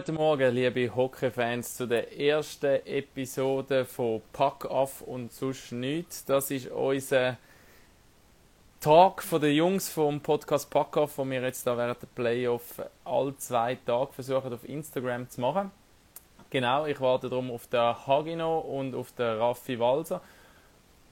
Guten 0.00 0.14
Morgen, 0.14 0.54
liebe 0.54 0.96
Hockey-Fans, 0.96 1.76
zu 1.76 1.86
der 1.86 2.18
ersten 2.18 2.80
Episode 2.86 3.84
von 3.84 4.22
Pack 4.32 4.64
Off 4.64 5.02
und 5.02 5.30
sonst 5.30 5.72
nichts. 5.72 6.24
Das 6.24 6.50
ist 6.50 6.70
unser 6.70 7.36
Tag 8.80 9.22
von 9.22 9.42
den 9.42 9.54
Jungs 9.54 9.90
vom 9.90 10.18
Podcast 10.22 10.70
Pack 10.70 10.96
Off, 10.96 11.18
wo 11.18 11.24
wir 11.26 11.42
jetzt 11.42 11.66
da 11.66 11.76
während 11.76 12.00
der 12.00 12.06
Playoff 12.14 12.80
alle 13.04 13.36
zwei 13.36 13.74
Tage 13.74 14.14
versuchen 14.14 14.54
auf 14.54 14.66
Instagram 14.66 15.28
zu 15.28 15.42
machen. 15.42 15.70
Genau, 16.48 16.86
ich 16.86 16.98
warte 16.98 17.28
darum 17.28 17.50
auf 17.50 17.66
den 17.66 18.06
Hagino 18.06 18.58
und 18.58 18.94
auf 18.94 19.12
den 19.12 19.36
Raffi 19.36 19.78
Walser. 19.78 20.22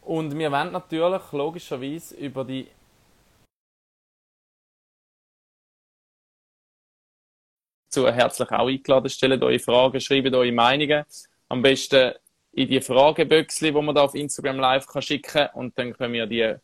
Und 0.00 0.39
wir 0.39 0.50
werden 0.50 0.73
natürlich 0.73 1.32
logischerweise 1.32 2.14
über 2.16 2.43
die 2.43 2.68
dazu 7.91 8.09
herzlich 8.09 8.50
auch 8.50 8.68
eingeladen. 8.68 9.09
Stellt 9.09 9.43
eure 9.43 9.59
Fragen, 9.59 10.00
schreibt 10.00 10.34
eure 10.34 10.52
Meinungen. 10.52 11.04
Am 11.49 11.63
besten 11.63 12.13
in 12.53 12.68
die 12.68 12.80
Frageböckchen, 12.80 13.75
die 13.75 13.82
man 13.82 13.94
da 13.94 14.03
auf 14.03 14.14
Instagram 14.14 14.58
Live 14.58 14.86
kann 14.86 15.03
schicken 15.03 15.30
kann. 15.30 15.49
Und 15.54 15.79
dann 15.79 15.93
können 15.93 16.14
wir 16.14 16.27
die 16.27 16.54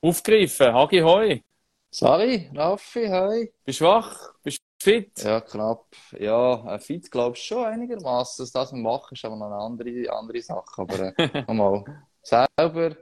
aufgreifen. 0.00 0.72
Hagi, 0.72 1.00
hoi! 1.00 1.42
Sari, 1.90 2.50
Raffi, 2.54 3.06
hi! 3.06 3.52
Bist 3.64 3.80
du 3.80 3.86
wach? 3.86 4.34
Bist 4.42 4.58
du 4.58 4.84
fit? 4.84 5.22
Ja, 5.22 5.40
knapp. 5.40 5.86
Ja, 6.18 6.74
äh, 6.74 6.78
fit 6.78 7.10
glaubst 7.10 7.42
du 7.44 7.54
schon 7.54 7.64
einigermaßen. 7.64 8.42
Dass 8.42 8.52
das 8.52 8.72
wir 8.72 8.78
machen, 8.78 9.14
ist 9.14 9.24
aber 9.24 9.36
noch 9.36 9.46
eine 9.46 9.56
andere, 9.56 10.12
andere 10.12 10.42
Sache. 10.42 10.64
Aber 10.76 11.18
äh, 11.18 11.44
nochmal, 11.48 11.84
selber. 12.22 12.96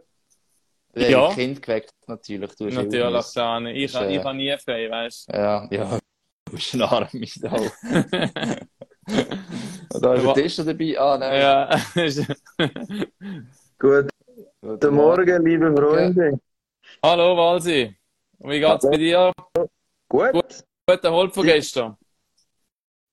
Ja. 0.94 1.30
Kind 1.34 1.60
geweckt, 1.60 1.92
natürlich. 2.06 2.54
Du 2.54 2.68
Natürlich, 2.68 3.32
Dani. 3.34 3.72
Ich, 3.72 3.94
äh, 3.94 4.16
ich 4.16 4.24
habe 4.24 4.36
nie 4.36 4.56
frei, 4.56 4.88
weißt 4.88 5.28
Ja, 5.32 5.68
ja. 5.70 5.98
Du 6.46 6.52
bist 6.52 6.74
ein 6.74 6.82
Arm 6.82 7.08
mit 7.12 7.32
auch. 7.44 7.70
Da 10.00 10.14
ist 10.14 10.22
Ja. 10.24 10.28
ein 10.28 10.34
Tisch 10.34 10.56
dabei. 10.56 10.98
Ah, 10.98 11.18
nein. 11.18 11.40
Ja. 11.40 11.70
Guten 13.78 14.08
Guten 14.60 14.94
Morgen, 14.94 15.44
liebe 15.44 15.74
Freunde. 15.76 16.40
Hallo, 17.02 17.36
Walsi. 17.36 17.96
Wie 18.38 18.60
geht's 18.60 18.88
bei 18.88 18.96
dir? 18.96 19.32
Gut? 20.08 20.32
Gut. 20.32 20.64
Gut 20.88 21.04
erholt 21.04 21.34
von 21.34 21.44
gestern. 21.44 21.96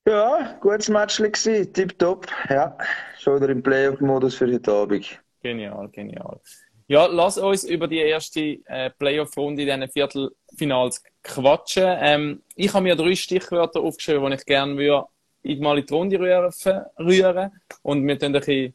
Ja, 0.08 0.58
gutes 0.60 0.90
Match 0.90 1.18
gewesen, 1.18 1.74
tipptopp. 1.74 2.28
Ja, 2.50 2.78
schon 3.18 3.38
wieder 3.38 3.50
im 3.50 3.64
Playoff-Modus 3.64 4.36
für 4.36 4.52
heute 4.52 4.72
Abend. 4.72 5.20
Genial, 5.42 5.88
genial. 5.90 6.40
Ja, 6.88 7.06
lass 7.06 7.38
uns 7.38 7.64
über 7.64 7.88
die 7.88 7.98
erste 8.00 8.60
äh, 8.66 8.90
Playoff-Runde 8.92 9.62
in 9.64 9.68
diesen 9.68 9.90
Viertelfinals 9.92 11.02
quatschen. 11.24 11.86
Ähm, 12.00 12.42
ich 12.56 12.74
habe 12.74 12.84
mir 12.84 12.96
drei 12.96 13.16
Stichwörter 13.16 13.80
aufgeschrieben, 13.82 14.28
die 14.30 14.36
ich 14.36 14.46
gerne 14.46 14.78
würde 14.78 15.08
in- 15.44 15.62
mal 15.62 15.78
in 15.80 15.86
die 15.86 15.94
Runde 15.94 16.20
rühren, 16.20 16.52
rühren. 17.00 17.52
Und 17.84 18.06
wir 18.08 18.20
tun 18.20 18.28
ein 18.36 18.40
bisschen 18.40 18.74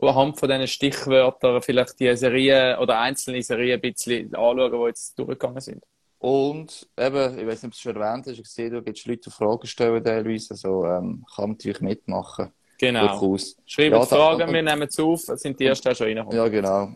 anhand 0.00 0.38
von 0.38 0.48
diesen 0.48 0.66
Stichwörtern 0.66 1.62
vielleicht 1.62 1.98
die 2.00 2.14
Serie 2.16 2.78
oder 2.80 2.98
einzelne 3.00 3.42
Serien 3.42 3.74
ein 3.78 3.80
bisschen 3.80 4.34
anschauen, 4.34 4.72
die 4.72 4.86
jetzt 4.88 5.18
durchgegangen 5.18 5.60
sind. 5.60 5.82
Und 6.18 6.88
eben, 6.98 7.38
ich 7.38 7.46
weiß 7.46 7.62
nicht, 7.62 7.64
ob 7.64 7.70
du 7.70 7.76
es 7.76 7.80
schon 7.80 7.96
erwähnt 7.96 8.26
hast, 8.26 8.38
ich 8.38 8.46
sehe, 8.46 8.70
du 8.70 8.82
gibst 8.82 9.06
Leute 9.06 9.20
die 9.22 9.30
Fragen 9.30 9.66
stellen 9.66 10.02
teilweise. 10.02 10.54
Also, 10.54 10.86
ähm, 10.86 11.24
kann 11.34 11.50
natürlich 11.50 11.80
mitmachen. 11.80 12.50
Genau. 12.78 13.36
Schreibt 13.66 13.92
Ja, 13.92 14.04
Fragen, 14.04 14.52
wir 14.52 14.62
nehmen 14.62 14.88
es 14.88 14.98
auf. 14.98 15.28
Es 15.28 15.42
sind 15.42 15.60
die 15.60 15.66
ersten 15.66 15.94
schon 15.94 16.06
reingekommen. 16.06 16.36
Ja, 16.36 16.48
genau. 16.48 16.94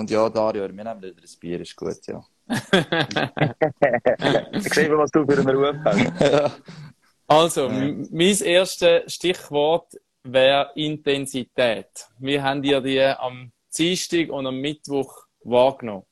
Und 0.00 0.10
ja, 0.10 0.30
Dario, 0.30 0.62
wir 0.62 0.68
nehmen 0.72 1.02
wieder 1.02 1.14
ein 1.14 1.38
Bier, 1.38 1.60
ist 1.60 1.76
gut, 1.76 2.06
ja. 2.06 2.24
Ich 4.54 4.72
sehe, 4.72 4.96
was 4.96 5.10
du 5.10 5.26
für 5.26 5.38
einen 5.38 5.54
Ruf 5.54 5.76
hast. 5.84 6.62
Also, 7.26 7.66
m- 7.66 8.08
mein 8.10 8.34
erstes 8.42 9.12
Stichwort 9.14 9.92
wäre 10.24 10.70
Intensität. 10.74 12.08
Wie 12.18 12.40
habt 12.40 12.64
ihr 12.64 12.80
die 12.80 12.98
am 13.02 13.52
Dienstag 13.76 14.30
und 14.30 14.46
am 14.46 14.56
Mittwoch 14.56 15.26
wahrgenommen? 15.44 16.06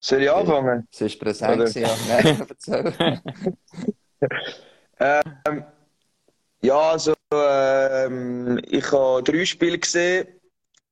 Soll 0.00 0.22
ich 0.24 0.30
anfangen? 0.30 0.88
Es 0.92 1.02
ist 1.02 1.20
präsent, 1.20 1.72
ja. 1.76 1.88
Nein, 2.08 2.46
erzähl. 2.48 2.92
Ja, 6.62 6.78
also, 6.90 7.14
ähm, 7.32 8.60
ich 8.68 8.90
habe 8.90 9.22
drei 9.22 9.44
Spiele 9.44 9.78
gesehen. 9.78 10.35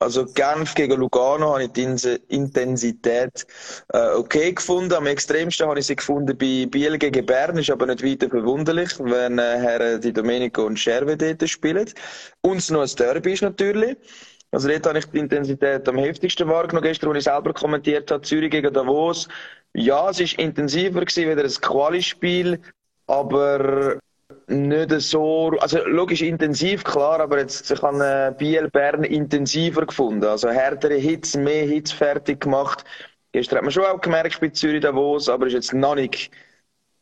Also 0.01 0.27
Genf 0.27 0.75
gegen 0.75 0.99
Lugano 0.99 1.55
habe 1.55 1.65
ich 1.65 1.73
die 1.73 2.19
Intensität 2.29 3.47
äh, 3.93 4.11
okay 4.15 4.53
gefunden. 4.53 4.93
Am 4.93 5.07
extremsten 5.07 5.67
habe 5.67 5.79
ich 5.79 5.87
sie 5.87 5.97
gefunden 5.97 6.37
bei 6.37 6.67
Biel 6.67 6.99
gegen 6.99 7.25
Bern. 7.25 7.57
Ist 7.57 7.71
aber 7.71 7.87
nicht 7.87 8.05
weiter 8.05 8.29
verwunderlich, 8.29 8.91
wenn 8.99 9.39
äh, 9.39 9.59
Herren 9.59 10.01
Di 10.01 10.13
Domenico 10.13 10.67
und 10.67 10.79
Scherve 10.79 11.17
dort 11.17 11.49
spielen. 11.49 11.89
Und 12.43 12.71
noch 12.71 12.83
ein 12.83 12.97
Derby 12.97 13.33
ist 13.33 13.43
natürlich. 13.43 13.97
Also 14.51 14.69
dort 14.69 14.87
habe 14.87 14.99
ich 14.99 15.07
die 15.07 15.19
Intensität 15.19 15.89
am 15.89 15.97
heftigsten 15.99 16.49
wahrgenommen. 16.49 16.87
Gestern, 16.87 17.11
als 17.11 17.19
ich 17.19 17.25
selber 17.25 17.53
kommentiert 17.53 18.11
habe, 18.11 18.23
Zürich 18.23 18.51
gegen 18.51 18.73
Davos. 18.73 19.29
Ja, 19.75 20.11
es 20.11 20.21
ist 20.21 20.39
intensiver 20.39 21.01
gewesen, 21.01 21.31
wieder 21.31 21.43
ein 21.45 21.51
Quali-Spiel, 21.51 22.61
aber 23.07 23.99
nicht 24.49 24.91
so, 25.01 25.51
also 25.59 25.79
logisch 25.87 26.23
intensiv, 26.23 26.85
klar, 26.85 27.21
aber 27.21 27.39
jetzt, 27.39 27.71
ich 27.71 27.83
habe 27.83 28.05
äh, 28.05 28.35
Biel 28.37 28.69
Bern 28.71 29.05
intensiver 29.05 29.87
gefunden. 29.87 30.25
Also 30.25 30.49
härtere 30.49 30.95
Hits, 30.95 31.37
mehr 31.37 31.67
Hits 31.67 31.93
fertig 31.93 32.41
gemacht. 32.41 32.85
Gestern 33.33 33.59
hat 33.59 33.65
man 33.65 33.73
schon 33.73 33.85
auch 33.85 34.01
gemerkt 34.01 34.41
bei 34.41 34.49
Zürich 34.49 34.83
Davos, 34.83 35.29
aber 35.29 35.47
ist 35.47 35.55
jetzt 35.55 35.73
noch 35.73 35.95
nicht 35.95 36.31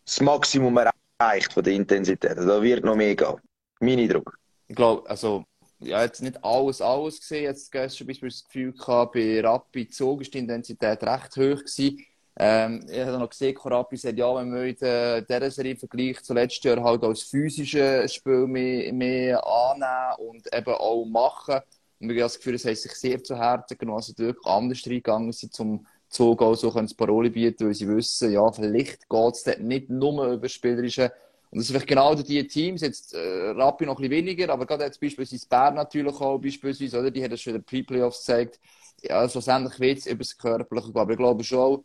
das 0.04 0.20
Maximum 0.20 0.78
erreicht 1.18 1.52
von 1.52 1.62
der 1.62 1.74
Intensität. 1.74 2.36
Also 2.36 2.48
Da 2.48 2.62
wird 2.62 2.84
noch 2.84 2.96
mehr 2.96 3.14
gehen. 3.14 3.36
Mein 3.80 3.98
Eindruck. 3.98 4.38
Ich 4.68 4.76
glaube, 4.76 5.08
also, 5.08 5.44
ja, 5.80 6.02
jetzt 6.02 6.22
nicht 6.22 6.42
alles, 6.44 6.80
alles 6.80 7.20
gesehen. 7.20 7.44
Jetzt 7.44 7.70
gestern 7.70 8.06
beispielsweise 8.06 8.42
das 8.42 8.44
Gefühl 8.44 8.72
gehabt, 8.72 9.12
bei 9.12 9.40
Rapid 9.40 9.94
Zug 9.94 10.22
ist 10.22 10.32
die 10.32 10.38
Intensität 10.38 11.02
recht 11.02 11.36
hoch 11.36 11.58
gewesen. 11.58 11.98
Ähm, 12.36 12.86
ich 12.90 13.00
habe 13.00 13.18
noch 13.18 13.28
gesehen, 13.28 13.56
Rapid 13.62 14.00
sagt, 14.00 14.18
ja, 14.18 14.34
wenn 14.34 14.50
man 14.50 14.64
äh, 14.64 15.22
dieser 15.22 15.50
Serie 15.50 15.76
vergleicht, 15.76 16.24
zu 16.24 16.32
letztes 16.34 16.64
Jahr 16.64 16.82
halt 16.82 17.04
als 17.04 17.22
physisches 17.22 18.14
Spiel 18.14 18.46
mehr, 18.46 18.92
mehr 18.92 19.46
annehmen 19.46 20.30
und 20.30 20.54
eben 20.54 20.74
auch 20.74 21.04
machen. 21.04 21.60
Und 22.00 22.10
ich 22.10 22.16
habe 22.16 22.22
das 22.22 22.38
Gefühl, 22.38 22.54
es 22.54 22.64
haben 22.64 22.74
sich 22.74 22.92
sehr 22.92 23.22
zu 23.22 23.36
Herzen 23.36 23.78
genommen, 23.78 23.98
also 23.98 24.16
wirklich 24.16 24.46
anders 24.46 24.86
reingegangen 24.86 25.32
sind, 25.32 25.54
zum 25.54 25.86
Zug 26.08 26.42
auch 26.42 26.54
so 26.54 26.70
können 26.70 26.86
das 26.86 26.94
Paroli 26.94 27.30
bieten, 27.30 27.66
weil 27.66 27.74
sie 27.74 27.88
wissen, 27.88 28.32
ja, 28.32 28.50
vielleicht 28.50 29.08
geht 29.08 29.34
es 29.34 29.44
dort 29.44 29.60
nicht 29.60 29.88
nur 29.88 30.32
über 30.32 30.48
Spielerische, 30.48 31.12
und 31.52 31.58
das 31.58 31.66
sind 31.66 31.74
vielleicht 31.74 31.88
genau 31.88 32.14
die 32.14 32.46
Teams, 32.46 32.80
jetzt 32.80 33.12
äh, 33.12 33.50
Rappi 33.50 33.84
noch 33.84 33.98
ein 33.98 34.08
bisschen 34.08 34.26
weniger, 34.26 34.50
aber 34.50 34.64
gerade 34.64 34.84
jetzt 34.84 34.98
beispielsweise 34.98 35.46
Bern 35.48 35.74
natürlich 35.74 36.14
auch, 36.14 36.38
beispielsweise, 36.38 36.98
oder? 36.98 37.10
Die 37.10 37.22
hat 37.22 37.30
das 37.30 37.42
schon 37.42 37.54
in 37.54 37.60
den 37.60 37.64
Pre-Playoffs 37.64 38.20
gezeigt. 38.20 38.58
Ja, 39.02 39.28
schlussendlich 39.28 39.78
wird 39.78 39.98
es 39.98 40.06
über 40.06 40.20
das 40.20 40.38
Körperliche 40.38 40.92
gehen. 40.92 41.00
Aber 41.02 41.12
ich 41.12 41.18
glaube 41.18 41.44
schon, 41.44 41.84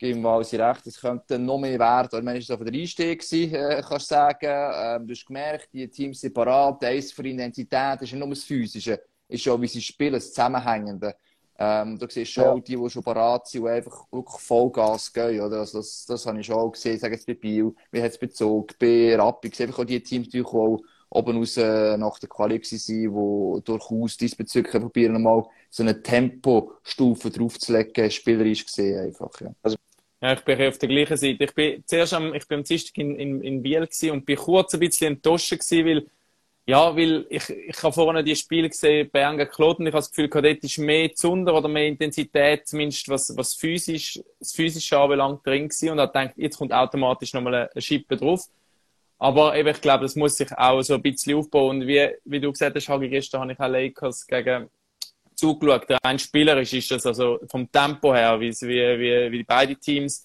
geben 0.00 0.22
wir 0.22 0.42
sie 0.44 0.56
recht, 0.56 0.86
es 0.86 1.00
könnte 1.00 1.38
noch 1.38 1.58
mehr 1.58 1.78
werden. 1.78 2.18
Ich 2.18 2.24
meine, 2.24 2.38
es 2.38 2.48
war 2.48 2.56
auf 2.58 2.64
der 2.64 2.72
Einstieg, 2.72 3.22
äh, 3.32 3.82
kannst 3.86 4.10
du 4.10 4.14
sagen. 4.14 4.36
Ähm, 4.42 5.06
du 5.06 5.12
hast 5.12 5.26
gemerkt, 5.26 5.68
die 5.72 5.88
Teams 5.88 6.20
sind 6.20 6.34
parat, 6.34 6.82
eins 6.84 7.12
für 7.12 7.28
Intensität, 7.28 7.96
ist 8.02 8.12
nicht 8.12 8.14
nur 8.18 8.28
das 8.30 8.44
Physische, 8.44 9.00
ist 9.28 9.42
schon, 9.42 9.60
wie 9.60 9.66
sie 9.68 9.82
spielen, 9.82 10.14
das 10.14 10.30
Zusammenhängende. 10.30 11.14
Ähm, 11.58 11.98
du 11.98 12.06
siehst 12.08 12.32
schon 12.32 12.44
Ja. 12.44 12.54
die, 12.62 12.76
die 12.76 12.90
schon 12.90 13.02
parat 13.02 13.46
sind 13.48 13.62
und 13.62 13.68
einfach 13.68 14.06
wirklich 14.10 14.40
Vollgas 14.40 15.12
gehen. 15.12 15.42
Oder? 15.42 15.58
Also 15.60 15.78
das, 15.78 16.06
das 16.06 16.24
habe 16.26 16.40
ich 16.40 16.46
schon 16.46 16.56
auch 16.56 16.70
gesehen, 16.72 16.98
sage 16.98 17.14
jetzt 17.14 17.26
bei 17.26 17.34
Biel, 17.34 17.74
wie 17.92 18.02
hat 18.02 18.12
es 18.12 18.18
bezogen, 18.18 18.74
bei 18.80 19.14
Rappi. 19.16 19.48
Ich 19.48 19.78
auch 19.78 19.84
die 19.84 20.02
Teams, 20.02 20.30
die 20.30 20.42
auch 20.42 20.80
oben 21.10 21.36
raus 21.36 21.56
nach 21.56 22.18
der 22.18 22.28
Quali 22.28 22.60
waren, 22.62 23.58
die 23.58 23.64
durchaus 23.64 24.16
diesbezüglich 24.16 24.80
probieren, 24.80 25.22
mal 25.22 25.44
so 25.68 25.82
eine 25.82 26.00
Tempostufe 26.02 27.30
draufzulegen, 27.30 28.10
spielerisch 28.10 28.64
gesehen 28.64 28.98
einfach. 29.00 29.30
Ja. 29.40 29.52
Ja, 30.22 30.34
ich 30.34 30.40
bin 30.44 30.60
auf 30.68 30.76
der 30.78 30.88
gleichen 30.88 31.16
Seite. 31.16 31.44
Ich 31.44 31.54
bin 31.54 31.82
zuerst 31.86 32.12
am, 32.12 32.34
ich 32.34 32.46
bin 32.46 32.58
am 32.58 32.64
Dienstag 32.64 32.96
in, 32.98 33.16
in, 33.16 33.42
in 33.42 33.62
Biel 33.62 33.88
und 34.12 34.26
bin 34.26 34.36
kurz 34.36 34.74
ein 34.74 34.80
bisschen 34.80 35.14
enttäuscht 35.14 35.50
gewesen, 35.50 35.86
weil, 35.86 36.06
ja, 36.66 36.94
weil 36.94 37.26
ich, 37.30 37.48
ich 37.48 37.82
habe 37.82 37.92
vorhin 37.94 38.22
die 38.24 38.36
Spiele 38.36 38.68
gesehen, 38.68 39.10
Bern 39.10 39.38
gegen 39.38 39.50
Kloten, 39.50 39.86
ich 39.86 39.94
habe 39.94 40.00
das 40.00 40.10
Gefühl, 40.10 40.28
dort 40.28 40.44
ist 40.62 40.78
mehr 40.78 41.14
Zunder 41.14 41.54
oder 41.54 41.68
mehr 41.68 41.86
Intensität, 41.86 42.68
zumindest 42.68 43.08
was, 43.08 43.34
was 43.34 43.54
physisch, 43.54 44.20
das 44.38 44.52
Physische 44.52 44.98
anbelangt, 44.98 45.46
drin 45.46 45.68
gewesen 45.68 45.90
und 45.90 46.00
habe 46.00 46.12
gedacht, 46.12 46.34
jetzt 46.36 46.58
kommt 46.58 46.72
automatisch 46.74 47.32
nochmal 47.32 47.70
eine 47.72 47.82
Schippe 47.82 48.16
drauf. 48.16 48.44
Aber 49.18 49.56
eben, 49.56 49.68
ich 49.68 49.80
glaube, 49.80 50.04
das 50.04 50.16
muss 50.16 50.36
sich 50.36 50.52
auch 50.52 50.82
so 50.82 50.94
ein 50.94 51.02
bisschen 51.02 51.36
aufbauen. 51.36 51.80
Und 51.80 51.86
wie, 51.86 52.10
wie 52.24 52.40
du 52.40 52.52
gesagt 52.52 52.76
hast, 52.76 52.88
Hagi, 52.88 53.08
gestern 53.08 53.42
habe 53.42 53.52
ich 53.52 53.60
auch 53.60 53.68
Lakers 53.68 54.26
gegen 54.26 54.68
zugeschaut. 55.40 55.86
Rein 56.04 56.18
spielerisch 56.18 56.72
ist 56.72 56.90
das 56.90 57.04
also 57.06 57.40
vom 57.50 57.70
Tempo 57.72 58.14
her, 58.14 58.38
wie, 58.40 58.50
wie, 58.52 58.98
wie, 59.00 59.32
wie 59.32 59.42
beide 59.44 59.74
Teams 59.76 60.24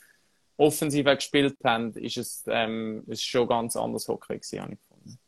offensiv 0.58 1.06
gespielt 1.06 1.58
haben, 1.64 1.92
ist 1.94 2.18
es 2.18 2.44
ähm, 2.48 3.04
ist 3.08 3.24
schon 3.26 3.48
ganz 3.48 3.76
anders 3.76 4.08
Hockey 4.08 4.36
gewesen, 4.36 4.62
habe 4.62 4.74
ich 4.74 4.80
gefunden. 4.80 5.20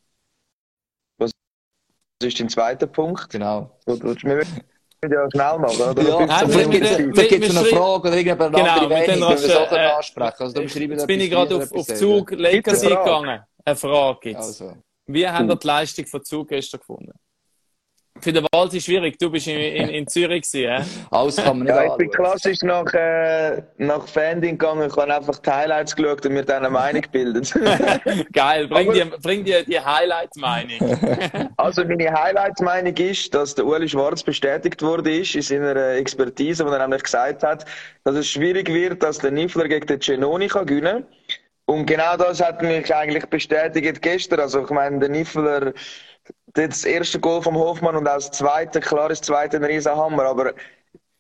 Was 1.20 1.32
ist 2.24 2.40
dein 2.40 2.50
zweiter 2.50 2.88
Punkt? 2.88 3.30
Genau. 3.30 3.78
Du 3.86 4.02
willst 4.04 4.24
mir 4.24 4.44
ja 5.10 5.30
schnell 5.32 5.60
machen, 5.60 5.82
oder? 5.82 6.02
Ja, 6.02 6.20
wir- 6.20 6.48
vielleicht 6.50 6.72
gibt 6.72 6.86
es 6.86 6.98
wir- 6.98 7.28
gibt's 7.28 7.54
wir 7.54 7.60
eine 7.60 7.70
Frage 7.70 8.08
oder 8.08 8.18
irgendeine 8.18 8.52
Genau, 8.52 8.64
andere 8.70 8.90
wir 8.90 8.98
Meinung, 8.98 9.16
die 9.16 9.44
wir 9.44 9.50
so 9.70 9.76
äh, 9.76 9.86
ansprechen. 9.88 10.36
Also, 10.40 10.54
da 10.56 10.62
beschreiben 10.62 10.92
Jetzt 10.94 11.08
bin 11.08 11.20
ich 11.22 11.30
gerade 11.30 11.56
auf, 11.58 11.72
auf 11.72 11.88
Zug 11.88 12.32
Lakers 12.32 12.84
eingegangen. 12.84 13.42
eine 13.66 13.76
Frage 13.76 14.20
gibt. 14.22 14.36
Also. 14.38 14.78
Wie 15.10 15.28
haben 15.28 15.50
ihr 15.50 15.56
die 15.56 15.68
Leistung 15.68 16.06
von 16.06 16.24
Zug 16.24 16.48
gestern 16.50 16.80
gefunden? 16.80 17.12
Für 18.22 18.34
den 18.34 18.46
Wald 18.52 18.74
ist 18.74 18.86
schwierig. 18.86 19.18
Du 19.20 19.30
bist 19.30 19.48
in, 19.48 19.56
in, 19.58 19.90
in 19.90 20.08
Zürich 20.08 20.44
gewesen, 20.52 20.84
hä? 20.84 21.06
Alles 21.12 21.36
kann 21.38 21.60
man 21.60 21.68
nicht 21.68 21.76
Ja, 21.76 21.86
ich 21.86 21.98
bin 21.98 22.10
klassisch 22.10 22.60
nach, 22.64 22.92
äh, 22.94 23.62
nach 23.78 24.08
Fanding 24.08 24.58
gegangen. 24.58 24.90
Ich 24.90 24.96
habe 24.98 25.14
einfach 25.16 25.38
die 25.40 25.50
Highlights 25.50 25.96
geschaut 25.96 26.26
und 26.26 26.34
mir 26.34 26.44
dann 26.44 26.58
eine 26.66 26.70
Meinung 26.70 27.02
gebildet. 27.02 27.54
Geil. 28.34 28.68
Bring 28.68 28.88
Aber- 28.90 28.94
dir, 28.94 29.06
bring 29.22 29.44
dir 29.44 29.64
die 29.64 29.80
Highlight-Meinung. 29.80 30.78
Also 31.58 31.84
meine 31.84 32.12
Highlight-Meinung 32.12 32.96
ist, 32.98 33.34
dass 33.34 33.56
der 33.56 33.66
Uli 33.66 33.90
Schwarz 33.90 34.22
bestätigt 34.24 34.82
wurde 34.82 35.12
ist 35.18 35.36
in 35.36 35.42
seiner 35.42 35.76
äh, 35.76 35.98
Expertise, 35.98 36.66
wo 36.66 36.70
er 36.70 36.80
nämlich 36.80 37.04
gesagt 37.04 37.44
hat, 37.44 37.66
dass 38.04 38.16
es 38.16 38.28
schwierig 38.28 38.70
wird, 38.72 39.02
dass 39.02 39.18
der 39.18 39.32
Niffler 39.32 39.68
gegen 39.68 39.88
den 39.88 40.00
Genoni 40.00 40.48
kann 40.48 40.66
gewinnen. 40.66 41.06
Und 41.66 41.86
genau 41.86 42.16
das 42.16 42.42
hat 42.42 42.62
mich 42.62 42.94
eigentlich 42.94 43.26
bestätigt 43.26 44.02
gestern. 44.02 44.40
Also 44.40 44.64
ich 44.64 44.70
meine, 44.70 45.00
der 45.00 45.10
Niffler, 45.10 45.74
das 46.54 46.86
erste 46.86 47.20
Goal 47.20 47.42
vom 47.42 47.56
Hofmann 47.56 47.96
und 47.96 48.08
auch 48.08 48.16
das 48.16 48.32
zweite, 48.32 48.80
klar, 48.80 49.10
das 49.10 49.22
zweite 49.22 49.58
ein 49.58 49.64
Riesenhammer, 49.64 50.24
aber 50.26 50.54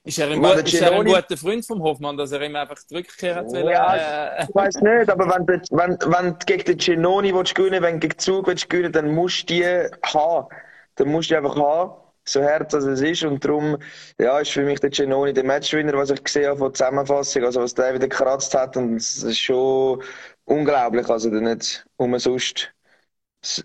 Ist 0.04 0.18
er 0.19 0.30
ein, 0.31 0.42
gut, 0.42 0.56
der 0.56 0.65
ist 0.65 0.74
er 0.81 0.92
ein 0.94 1.06
guter 1.06 1.38
Freund 1.38 1.65
vom 1.65 1.83
Hofmann, 1.83 2.18
dass 2.18 2.31
er 2.31 2.42
ihm 2.42 2.56
einfach 2.56 2.77
die 2.89 2.95
Rückkehr 2.95 3.36
hat 3.36 3.45
wollen, 3.48 3.68
Ja, 3.68 3.95
äh, 4.38 4.44
ich 4.44 4.56
weiß 4.56 4.75
nicht, 4.81 5.09
aber 5.09 5.27
wenn, 5.27 5.45
du- 5.45 5.62
wenn, 5.71 5.98
wenn 6.12 6.31
du 6.39 6.45
gegen 6.45 6.63
den 6.63 6.77
Genoni 6.77 7.33
willst 7.33 7.54
gewinnen 7.56 7.83
wenn 7.83 7.95
du 7.95 8.07
gegen 8.07 8.18
Zug 8.18 8.48
willst 8.48 8.69
gewinnen 8.69 8.92
dann 8.92 9.13
musst 9.13 9.42
du 9.50 9.54
die 9.54 9.65
haben. 9.65 10.48
Dann 10.95 11.09
musst 11.09 11.30
du 11.30 11.33
die 11.33 11.38
einfach 11.38 11.56
haben, 11.57 12.01
so 12.25 12.42
hart 12.42 12.74
als 12.74 12.86
es 12.86 13.01
ist. 13.01 13.24
Und 13.24 13.44
darum 13.45 13.77
ja, 14.19 14.39
ist 14.39 14.51
für 14.51 14.63
mich 14.63 14.80
der 14.80 14.89
Genoni 14.89 15.33
der 15.33 15.44
Matchwinner, 15.44 15.94
was 15.94 16.09
ich 16.09 16.24
gesehen 16.24 16.48
habe 16.48 16.57
von 16.57 16.68
der 16.69 16.74
Zusammenfassung, 16.74 17.44
also 17.44 17.62
was 17.62 17.75
der 17.75 17.94
wieder 17.94 18.07
gekratzt 18.07 18.56
hat. 18.56 18.75
Und 18.77 18.95
es 18.95 19.21
ist 19.24 19.38
schon 19.39 20.01
unglaublich. 20.45 21.07
Also 21.09 21.30
nicht 21.30 21.86
umsonst 21.98 22.71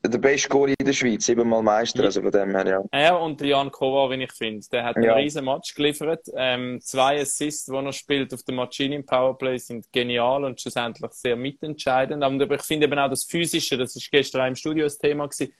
der 0.05 0.19
beste 0.19 0.49
Goalie 0.49 0.75
in 0.79 0.87
der 0.87 0.93
Schweiz, 0.93 1.27
siebenmal 1.27 1.63
Meister. 1.63 2.05
Also 2.05 2.23
von 2.23 2.31
dem 2.31 2.51
her, 2.55 2.67
ja. 2.67 2.83
Er 2.91 3.21
und 3.21 3.41
der 3.41 3.49
Jan 3.49 3.71
Kovar, 3.71 4.11
wie 4.11 4.23
ich 4.23 4.33
finde. 4.33 4.67
Der 4.71 4.85
hat 4.85 4.97
einen 4.97 5.05
Ja. 5.05 5.15
riesen 5.15 5.45
Match 5.45 5.75
geliefert. 5.75 6.27
Ähm, 6.35 6.81
zwei 6.81 7.21
Assists, 7.21 7.67
die 7.67 7.75
er 7.75 7.93
spielt 7.93 8.33
auf 8.35 8.43
der 8.43 8.55
Machine 8.55 8.97
im 8.97 9.07
Powerplay, 9.07 9.59
sind 9.59 9.91
genial 9.93 10.45
und 10.45 10.61
schlussendlich 10.61 11.13
sehr 11.13 11.37
mitentscheidend. 11.37 12.23
Aber 12.23 12.55
ich 12.55 12.63
finde 12.63 12.87
eben 12.87 12.99
auch 12.99 13.11
das 13.11 13.25
Physische, 13.25 13.77
das 13.77 13.97
ist 13.97 14.11
gestern 14.11 14.43
auch 14.43 14.47
im 14.49 14.57
Studio 14.57 14.85
das 14.85 14.99
Thema 14.99 15.27
gewesen, 15.27 15.53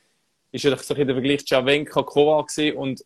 ist 0.53 0.63
so 0.63 0.95
ein 0.95 1.07
der 1.07 1.15
Vergleich 1.15 1.43
Javenka 1.47 2.03
Kovar 2.03 2.45
gewesen 2.45 2.77
und 2.77 3.05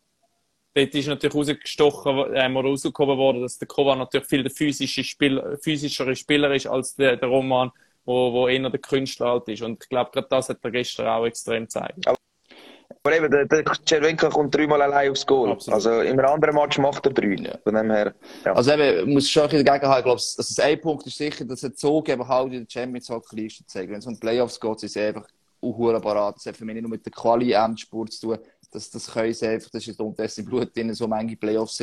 dort 0.73 0.93
ist 0.93 1.07
natürlich 1.07 1.35
rausgestochen, 1.35 2.25
ähm, 2.35 2.57
oder 2.57 2.69
rausgekommen 2.69 3.17
worden, 3.17 3.41
dass 3.41 3.57
der 3.57 3.67
Kovar 3.67 3.95
natürlich 3.95 4.27
viel 4.27 4.43
der 4.43 4.51
physische 4.51 5.03
Spiel, 5.03 5.57
physischere 5.61 6.15
Spieler 6.15 6.53
ist 6.53 6.67
als 6.67 6.95
der, 6.95 7.17
der 7.17 7.29
Roman, 7.29 7.71
wo, 8.07 8.31
wo 8.31 8.47
eher 8.47 8.69
der 8.69 8.79
Künstler 8.79 9.27
halt 9.27 9.47
ist. 9.49 9.61
Und 9.61 9.83
ich 9.83 9.89
glaube, 9.89 10.11
gerade 10.11 10.27
das 10.29 10.49
hat 10.49 10.59
er 10.63 10.71
gestern 10.71 11.07
auch 11.07 11.25
extrem 11.25 11.63
gezeigt. 11.63 12.07
Aber 12.07 13.15
eben, 13.15 13.29
der, 13.29 13.45
der 13.45 13.63
Cervenka 13.87 14.29
kommt 14.29 14.55
dreimal 14.55 14.81
allein 14.81 15.11
aufs 15.11 15.25
Goal. 15.25 15.51
Absolut. 15.51 15.75
Also 15.75 16.01
in 16.01 16.19
einem 16.19 16.25
anderen 16.25 16.55
Match 16.55 16.77
macht 16.77 17.05
er 17.05 17.13
drei. 17.13 17.35
Ja. 17.35 17.57
Von 17.63 17.75
dem 17.75 17.91
her, 17.91 18.13
ja. 18.45 18.53
Also 18.53 18.71
eben, 18.71 19.13
muss 19.13 19.29
schon 19.29 19.43
ein 19.43 19.49
bisschen 19.49 19.65
dagegen 19.65 19.87
haben. 19.87 19.99
Ich 19.99 20.03
glaube, 20.05 20.17
dass 20.17 20.39
es 20.39 20.59
ein 20.59 20.81
Punkt 20.81 21.05
ist 21.05 21.17
sicher, 21.17 21.45
dass 21.45 21.63
er 21.63 21.73
Zug 21.73 22.09
eben 22.09 22.27
halt 22.27 22.53
in 22.53 22.65
der 22.65 22.69
Champions 22.69 23.09
Hockey 23.09 23.35
Liste 23.35 23.65
zeigt. 23.65 23.91
Wenn 23.91 23.99
es 23.99 24.07
um 24.07 24.13
die 24.13 24.19
Playoffs 24.19 24.59
geht, 24.59 24.79
sind 24.79 24.89
sie 24.89 25.01
einfach 25.01 25.27
unhuren 25.59 26.01
parat. 26.01 26.37
Das 26.37 26.45
hat 26.45 26.57
für 26.57 26.65
mich 26.65 26.75
nicht 26.75 26.83
nur 26.83 26.91
mit 26.91 27.05
der 27.05 27.11
Quali 27.11 27.51
Endspurt 27.51 28.13
zu 28.13 28.27
tun. 28.27 28.39
Das, 28.71 28.89
das 28.89 29.11
können 29.11 29.33
sie 29.33 29.47
einfach, 29.47 29.69
das 29.69 29.87
ist 29.87 29.99
unterdessen 29.99 30.43
im 30.43 30.49
Blut 30.49 30.75
drin, 30.75 30.93
so 30.93 31.07
manche 31.07 31.35
Playoffs 31.35 31.77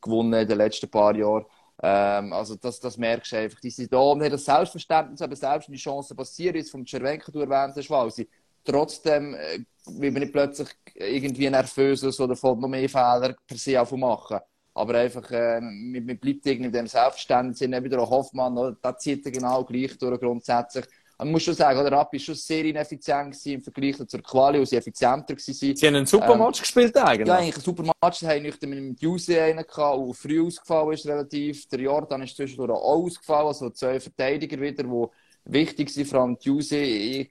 gewonnen 0.00 0.40
in 0.40 0.48
den 0.48 0.58
letzten 0.58 0.88
paar 0.88 1.14
Jahren. 1.16 1.44
Ähm, 1.82 2.32
also 2.32 2.56
das, 2.56 2.80
das 2.80 2.96
merkst 2.96 3.32
du 3.32 3.36
einfach. 3.36 3.60
Die 3.60 3.70
sind 3.70 3.92
da 3.92 3.98
und 3.98 4.22
haben 4.22 4.30
das 4.30 4.44
Selbstverständnis, 4.44 5.22
aber 5.22 5.36
selbst 5.36 5.68
wenn 5.68 5.74
die 5.74 5.80
Chancen 5.80 6.16
passieren, 6.16 6.56
ist 6.56 6.70
vom 6.70 6.84
Cervenka 6.86 7.30
du 7.30 7.40
erwähnt 7.40 7.76
hast, 7.76 7.90
weil 7.90 8.10
sie 8.10 8.28
trotzdem, 8.64 9.34
äh, 9.34 9.60
will 9.86 10.10
man 10.10 10.22
nicht 10.22 10.32
plötzlich 10.32 10.68
irgendwie 10.94 11.48
nervös 11.50 12.00
so, 12.00 12.24
oder 12.24 12.36
fällt 12.36 12.58
noch 12.58 12.68
mehr 12.68 12.88
Fehler 12.88 13.36
per 13.46 13.56
se 13.56 13.80
auf 13.80 13.92
machen. 13.92 14.38
Aber 14.74 14.94
einfach, 14.94 15.30
äh, 15.30 15.60
man, 15.60 16.04
man 16.04 16.18
bleibt 16.18 16.46
irgendwie 16.46 16.66
in 16.66 16.72
dem 16.72 16.86
Selbstverständnis, 16.86 17.60
eben 17.60 17.84
wieder 17.84 18.00
auch 18.00 18.10
Hoffmann, 18.10 18.56
oder? 18.58 18.76
da 18.80 18.96
zieht 18.96 19.24
er 19.26 19.32
genau 19.32 19.64
gleich 19.64 19.96
durch 19.98 20.20
grundsätzlich. 20.20 20.86
Man 21.20 21.32
muss 21.32 21.42
schon 21.42 21.54
sagen, 21.54 21.82
der 21.82 21.90
Rappi 21.90 22.16
war 22.16 22.24
schon 22.24 22.34
sehr 22.36 22.64
ineffizient 22.64 23.44
im 23.46 23.60
Vergleich 23.60 23.96
zur 24.06 24.22
Quali, 24.22 24.60
wo 24.60 24.64
sie 24.64 24.76
effizienter 24.76 25.34
waren. 25.34 25.38
Sie 25.38 25.74
haben 25.86 25.94
einen 25.96 26.06
super 26.06 26.34
Ähm, 26.34 26.38
Match 26.38 26.60
gespielt 26.60 26.96
eigentlich. 26.96 27.26
Ja, 27.26 27.34
eigentlich 27.36 27.56
ein 27.56 27.60
super 27.62 27.82
Match. 28.02 28.18
Sie 28.18 28.28
haben 28.28 28.42
mit 28.42 28.62
dem 28.62 28.94
Juse 28.98 29.42
einen 29.42 29.66
gehabt, 29.66 29.98
der 30.06 30.14
früh 30.14 30.46
ausgefallen 30.46 30.92
ist, 30.92 31.06
relativ. 31.06 31.66
Der 31.68 31.80
Jordan 31.80 32.22
ist 32.22 32.36
zwischendurch 32.36 32.70
auch 32.70 32.82
ausgefallen, 32.82 33.48
also 33.48 33.70
zwei 33.70 33.98
Verteidiger 33.98 34.60
wieder, 34.60 34.84
die 34.84 35.06
wichtig 35.44 35.90
sind, 35.90 36.06
vor 36.06 36.20
allem 36.20 36.38
die 36.38 36.46
Juse. 36.46 36.76
Ich 36.76 37.30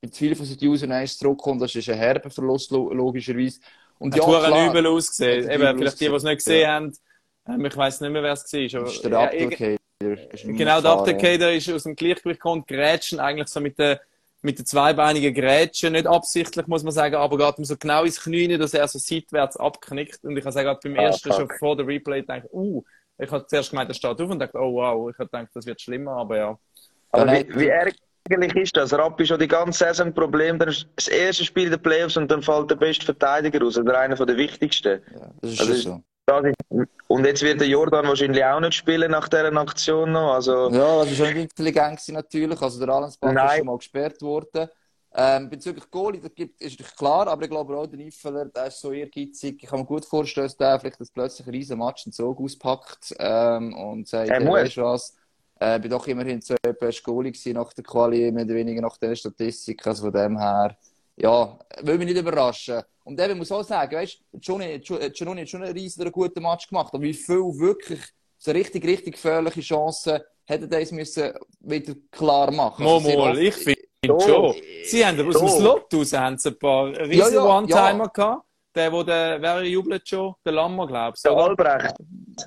bezweifle, 0.00 0.36
dass 0.46 0.56
die 0.56 0.64
Juse 0.64 0.86
noch 0.86 0.94
eins 0.96 1.18
zurückkommt. 1.18 1.60
Das 1.60 1.74
ist 1.74 1.88
ein 1.90 1.98
herber 1.98 2.30
Verlust, 2.30 2.70
lo- 2.70 2.92
logischerweise. 2.92 3.60
Und 3.98 4.14
Hat 4.14 4.20
ja, 4.20 4.24
klar, 4.46 4.70
übel 4.70 4.86
ausgesehen. 4.86 5.50
Eben, 5.50 5.78
vielleicht 5.78 6.00
die, 6.00 6.08
die 6.08 6.14
es 6.14 6.22
nicht 6.22 6.36
gesehen 6.38 6.68
haben, 6.70 6.96
ähm, 7.48 7.64
ich 7.66 7.76
weiß 7.76 8.00
nicht 8.00 8.10
mehr, 8.10 8.22
wer 8.22 8.32
es 8.32 8.50
war. 8.50 8.80
Aber, 8.80 8.90
ist 8.90 9.04
der 9.04 9.10
ja, 9.10 9.76
Genau, 10.00 10.80
der 10.80 10.82
Fahrer, 10.82 10.98
Abdelkader 10.98 11.52
ist 11.54 11.70
aus 11.70 11.84
dem 11.84 11.96
Gleichgewicht 11.96 12.40
gekommen, 12.40 12.64
Grätschen 12.66 13.18
eigentlich 13.18 13.48
so 13.48 13.60
mit 13.60 13.78
der, 13.78 14.00
mit 14.42 14.58
der 14.58 14.64
zweibeinigen 14.66 15.32
Grätsche, 15.34 15.90
nicht 15.90 16.06
absichtlich, 16.06 16.66
muss 16.66 16.82
man 16.82 16.92
sagen, 16.92 17.14
aber 17.14 17.36
gerade 17.38 17.64
so 17.64 17.76
genau 17.76 18.04
ins 18.04 18.22
Knie, 18.22 18.58
dass 18.58 18.74
er 18.74 18.86
so 18.88 18.98
seitwärts 18.98 19.56
abknickt. 19.56 20.22
Und 20.24 20.36
ich 20.36 20.44
habe 20.44 20.54
gesagt, 20.54 20.82
beim 20.84 20.98
Ah, 20.98 21.02
ersten 21.04 21.30
fuck. 21.30 21.38
schon 21.38 21.58
vor 21.58 21.76
der 21.76 21.86
Replay 21.86 22.20
gedacht, 22.20 22.44
uh, 22.52 22.82
ich 23.18 23.30
habe 23.30 23.46
zuerst 23.46 23.70
gemeint, 23.70 23.88
er 23.90 23.94
steht 23.94 24.20
auf 24.20 24.30
und 24.30 24.38
dachte, 24.38 24.58
oh 24.58 24.74
wow, 24.74 25.10
ich 25.10 25.18
habe 25.18 25.30
gedacht, 25.30 25.48
das 25.54 25.64
wird 25.64 25.80
schlimmer, 25.80 26.12
aber 26.12 26.36
ja. 26.36 26.58
Aber 27.12 27.32
wie, 27.32 27.48
wie 27.58 27.68
ärgerlich 27.68 28.54
ist 28.56 28.76
das? 28.76 28.92
Rappi 28.92 29.24
schon 29.24 29.38
die 29.38 29.48
ganze 29.48 29.78
Saison 29.78 30.08
ein 30.08 30.14
Problem, 30.14 30.58
dann 30.58 30.68
ist 30.68 30.86
das 30.96 31.08
erste 31.08 31.44
Spiel 31.44 31.70
den 31.70 31.80
Playoffs 31.80 32.18
und 32.18 32.30
dann 32.30 32.42
fällt 32.42 32.70
der 32.70 32.76
beste 32.76 33.06
Verteidiger 33.06 33.62
raus, 33.62 33.78
oder 33.78 33.98
einer 33.98 34.16
von 34.18 34.26
der 34.26 34.36
wichtigsten. 34.36 35.00
Ja, 35.14 35.30
das 35.40 35.52
ist 35.52 35.60
Also 35.60 35.72
so. 35.74 36.02
Und 37.08 37.24
jetzt 37.24 37.42
wird 37.42 37.60
der 37.60 37.68
Jordan 37.68 38.06
wahrscheinlich 38.08 38.44
auch 38.44 38.60
nicht 38.60 38.74
spielen 38.74 39.10
nach 39.12 39.28
dieser 39.28 39.56
Aktion 39.56 40.12
noch. 40.12 40.34
Also, 40.34 40.70
Ja, 40.70 41.04
das 41.04 41.08
war 41.10 41.26
schon 41.26 41.26
nicht 41.26 41.50
intelligent 41.50 42.08
natürlich. 42.08 42.60
Also 42.60 42.84
der 42.84 42.94
Allensbach 42.94 43.32
ist 43.32 43.56
schon 43.58 43.66
mal 43.66 43.76
gesperrt 43.76 44.20
worden. 44.22 44.68
Ähm, 45.18 45.48
bezüglich 45.48 45.90
Goalie, 45.90 46.20
das 46.20 46.34
gibt, 46.34 46.60
ist 46.60 46.78
klar, 46.96 47.26
aber 47.28 47.44
ich 47.44 47.48
glaube 47.48 47.74
auch, 47.74 47.86
der 47.86 47.96
Niffeler, 47.98 48.46
der 48.46 48.66
ist 48.66 48.80
so 48.80 48.92
ehrgeizig. 48.92 49.62
Ich 49.62 49.68
kann 49.68 49.80
mir 49.80 49.86
gut 49.86 50.04
vorstellen, 50.04 50.46
dass 50.46 50.56
der 50.58 50.78
vielleicht 50.78 51.00
das 51.00 51.10
plötzlich 51.10 51.46
ein 51.46 51.54
riesen 51.54 51.78
Match 51.78 52.04
in 52.04 52.12
Zug 52.12 52.38
auspackt 52.38 53.14
ähm, 53.18 53.72
und 53.74 54.06
sagt, 54.06 54.28
Er 54.28 54.40
hey, 54.40 54.44
muss. 54.44 54.58
weißt 54.58 54.76
was, 54.76 55.16
äh, 55.58 55.80
bin 55.80 55.90
doch 55.90 56.06
immerhin 56.06 56.42
so 56.42 56.54
beste 56.78 57.02
Goalie 57.02 57.32
gewesen 57.32 57.54
nach 57.54 57.72
der 57.72 57.84
Quali, 57.84 58.30
mehr 58.30 58.44
oder 58.44 58.54
weniger 58.56 58.82
nach 58.82 58.98
der 58.98 59.14
Statistik. 59.16 59.86
Also 59.86 60.02
von 60.02 60.12
dem 60.12 60.38
her, 60.38 60.76
ja, 61.16 61.58
will 61.82 61.98
mich 61.98 62.08
nicht 62.08 62.18
überraschen. 62.18 62.82
Und 63.04 63.20
eben 63.20 63.38
muss 63.38 63.52
auch 63.52 63.62
sagen, 63.62 63.94
weißt 63.96 64.18
du, 64.32 64.38
Giannoni 64.38 64.78
Giannoni 64.80 65.40
hat 65.42 65.48
schon 65.48 65.62
einen 65.62 65.72
riesen 65.72 66.02
einen 66.02 66.12
guten 66.12 66.42
Match 66.42 66.68
gemacht, 66.68 66.92
aber 66.92 67.02
wie 67.02 67.14
viel 67.14 67.36
wirklich 67.58 68.00
so 68.38 68.50
richtig, 68.50 68.84
richtig 68.84 69.14
gefährliche 69.14 69.60
Chancen 69.60 70.20
hätte 70.44 70.64
er 70.70 70.80
das 70.80 70.92
müssen 70.92 71.32
wieder 71.60 71.94
klar 72.10 72.50
machen. 72.50 72.84
Mal, 72.84 72.94
Also, 72.96 73.08
oft- 73.18 73.38
ich 73.38 73.54
finde 73.54 73.80
So. 74.06 74.20
schon. 74.20 74.54
Sie 74.84 75.04
haben 75.06 75.26
aus 75.28 75.38
dem. 75.38 75.48
Slot 75.48 75.92
haben 76.12 76.38
sie 76.38 76.48
ein 76.50 76.58
paar 76.58 76.86
riesen 76.88 77.12
Ja, 77.12 77.28
ja, 77.28 77.44
One-Timer 77.58 78.08
gehabt. 78.08 78.42
Der, 78.74 78.92
wo 78.92 79.02
der, 79.02 79.40
wer 79.40 79.62
jubelt 79.64 80.06
schon? 80.06 80.34
Der 80.44 80.52
Lammer, 80.52 80.86
glaubst 80.86 81.24
du? 81.24 81.30
der 81.30 81.38
Albrecht. 81.38 81.94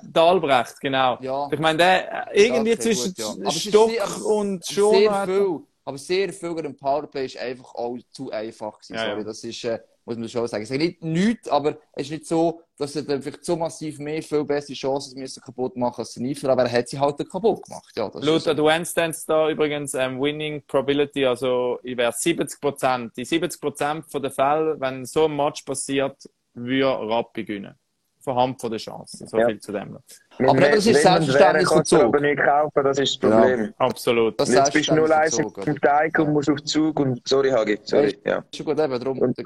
Der 0.04 0.22
Albrecht, 0.22 0.80
genau. 0.80 1.18
Ja. 1.22 1.50
Ich 1.52 1.58
meine, 1.60 1.78
der, 1.80 2.28
äh, 2.32 2.46
irgendwie 2.46 2.74
Okay, 2.74 2.82
zwischen 2.82 3.14
gut, 3.16 3.44
ja. 3.46 3.52
Stock 3.52 3.90
sehr- 3.90 4.26
und 4.28 4.64
Schoner. 4.66 4.98
Sehr 5.00 5.12
hat- 5.12 5.30
viel, 5.30 5.60
aber 5.90 5.98
sehr 5.98 6.32
viel 6.32 6.56
im 6.60 6.78
Powerplay 6.78 7.26
ist 7.26 7.38
einfach 7.38 7.74
auch 7.74 7.98
zu 8.12 8.30
einfach 8.30 8.80
gewesen. 8.80 8.94
Ja. 8.94 9.06
Sorry, 9.06 9.24
das 9.24 9.44
ist, 9.44 9.64
äh, 9.64 9.80
muss 10.06 10.18
man 10.18 10.30
schon 10.30 10.48
sagen. 10.48 10.62
Ich 10.62 10.70
sage 10.70 10.84
nicht 10.84 11.04
nichts, 11.04 11.50
aber 11.50 11.80
es 11.94 12.04
ist 12.04 12.12
nicht 12.12 12.28
so, 12.28 12.62
dass 12.78 12.96
er 12.96 13.02
dann 13.02 13.24
vielleicht 13.24 13.44
so 13.44 13.56
massiv 13.56 13.98
mehr, 13.98 14.22
viel 14.22 14.44
bessere 14.44 14.76
Chancen 14.76 15.20
müssen 15.20 15.42
kaputt 15.42 15.76
machen 15.78 16.02
als 16.02 16.14
der 16.14 16.22
Nifler, 16.22 16.52
aber 16.52 16.66
er 16.66 16.72
hat 16.72 16.90
sie 16.90 17.00
halt 17.00 17.18
kaputt 17.18 17.64
gemacht. 17.64 17.92
Ja, 17.96 18.08
das 18.08 18.24
Laut 18.24 18.38
ist 18.38 18.44
so. 18.44 18.52
Advanced 18.52 19.28
da 19.28 19.50
übrigens 19.50 19.96
ähm, 19.96 20.22
Winning 20.22 20.62
Probability, 20.68 21.26
also 21.26 21.80
ich 21.82 21.98
wäre 21.98 22.14
70 22.14 22.62
Prozent. 22.62 23.18
Die 23.18 23.26
70 23.26 23.60
Prozent 23.60 24.06
der 24.14 24.30
Fälle, 24.30 24.80
wenn 24.80 25.06
so 25.06 25.26
ein 25.26 25.36
Match 25.36 25.64
passiert, 25.64 26.22
würde 26.54 27.10
Rappi 27.10 27.46
gewinnen. 27.46 27.74
Von 28.22 28.36
Hand 28.36 28.60
von 28.60 28.70
der 28.70 28.80
Chance. 28.80 29.26
So 29.26 29.38
Ja. 29.38 29.48
viel 29.48 29.60
zu 29.60 29.72
dem. 29.72 29.98
Aber 30.40 30.50
eben, 30.50 30.60
das 30.60 30.86
ist 30.86 31.04
man 31.04 31.24
Selbstverständnis 31.24 31.90
von 31.90 32.02
aber 32.02 32.20
nicht 32.20 32.40
kaufen, 32.42 32.84
das 32.84 33.00
ist 33.00 33.24
das 33.24 33.32
Ja. 33.32 33.40
Problem. 33.40 33.74
Absolut. 33.78 34.40
Das 34.40 34.50
jetzt 34.54 34.74
bist 34.74 34.90
du 34.90 34.96
nur 34.96 35.08
leise 35.08 35.42
im? 35.42 35.80
Teig 35.82 36.20
und 36.20 36.34
musst 36.34 36.50
auf 36.50 36.62
Zug 36.64 37.00
und, 37.00 37.22
sorry 37.28 37.50
Hagi, 37.50 37.80
sorry, 37.84 38.18
ja. 38.26 38.40
Ist 38.40 38.56
schon 38.58 38.66
gut, 38.66 38.80
eben, 38.80 39.00
darum, 39.00 39.20
Und- 39.20 39.38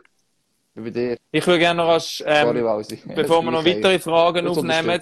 über 0.76 0.90
dir, 0.90 1.18
Ich 1.32 1.46
würde 1.46 1.60
gerne 1.60 1.84
noch 1.84 1.90
als, 1.90 2.18
sorry, 2.18 2.60
ähm, 2.60 2.66
Walsi. 2.66 3.00
bevor 3.14 3.44
wir 3.44 3.52
noch 3.52 3.64
weitere 3.64 4.00
Fragen 4.00 4.48
aufnehmen, 4.48 5.02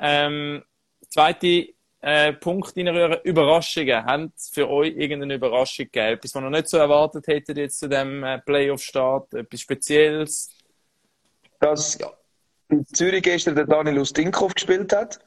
ähm, 0.00 0.62
zweite 1.08 1.68
äh, 2.02 2.32
Punkt 2.32 2.74
reinrühren. 2.74 3.18
Überraschungen. 3.24 4.02
Haben 4.06 4.32
für 4.50 4.66
euch 4.70 4.96
irgendeine 4.96 5.34
Überraschung 5.34 5.84
gegeben? 5.84 6.14
Etwas, 6.14 6.34
was 6.34 6.42
ihr 6.42 6.48
nicht 6.48 6.68
so 6.68 6.78
erwartet 6.78 7.26
hättet 7.26 7.58
jetzt 7.58 7.78
zu 7.78 7.86
dem 7.90 8.24
äh, 8.24 8.38
Playoff-Start? 8.38 9.34
Etwas 9.34 9.60
Spezielles? 9.60 10.48
Dass 11.58 11.98
Ja. 11.98 12.10
In 12.70 12.86
Zürich 12.86 13.22
gestern 13.22 13.54
der 13.54 13.66
Daniel 13.66 13.98
Ustinkov 13.98 14.54
gespielt 14.54 14.92
hat, 14.92 15.18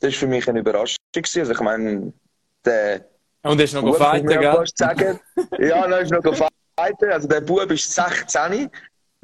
das 0.00 0.10
ist 0.10 0.18
für 0.18 0.26
mich 0.26 0.48
eine 0.48 0.60
Überraschung. 0.60 0.96
Also 1.16 1.52
ich 1.52 1.60
meine, 1.60 2.12
der 2.64 3.04
Und 3.42 3.60
ist 3.60 3.74
noch 3.74 3.82
Bub, 3.82 3.98
gell? 4.26 4.64
sagen. 4.74 5.20
ja, 5.58 5.86
dann 5.86 6.02
ist 6.02 6.10
noch 6.10 6.22
gefeitet. 6.76 7.12
Also 7.12 7.28
der 7.28 7.40
Bub 7.40 7.70
ist 7.70 7.92
16. 7.92 8.70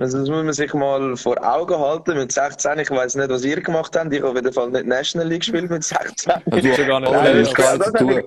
Also 0.00 0.18
das 0.18 0.30
muss 0.30 0.44
man 0.44 0.54
sich 0.54 0.72
mal 0.72 1.14
vor 1.14 1.36
Augen 1.44 1.78
halten. 1.78 2.16
Mit 2.16 2.32
16, 2.32 2.78
ich 2.78 2.90
weiß 2.90 3.16
nicht, 3.16 3.28
was 3.28 3.44
ihr 3.44 3.60
gemacht 3.60 3.94
habt. 3.94 4.10
Ich 4.10 4.20
habe 4.20 4.30
auf 4.30 4.34
jeden 4.34 4.50
Fall 4.50 4.70
nicht 4.70 4.86
National 4.86 5.28
League 5.28 5.40
gespielt 5.40 5.70
mit 5.70 5.84
16. 5.84 6.32
Du 6.46 6.56
hast 6.56 6.64
ja 6.78 6.86
gar 6.86 7.00
nicht 7.00 7.12
Nein, 7.12 7.36
das 7.36 7.48
ist 7.48 7.54
geil 7.54 7.78
das 7.78 7.92
zu 7.92 8.08
habe 8.08 8.22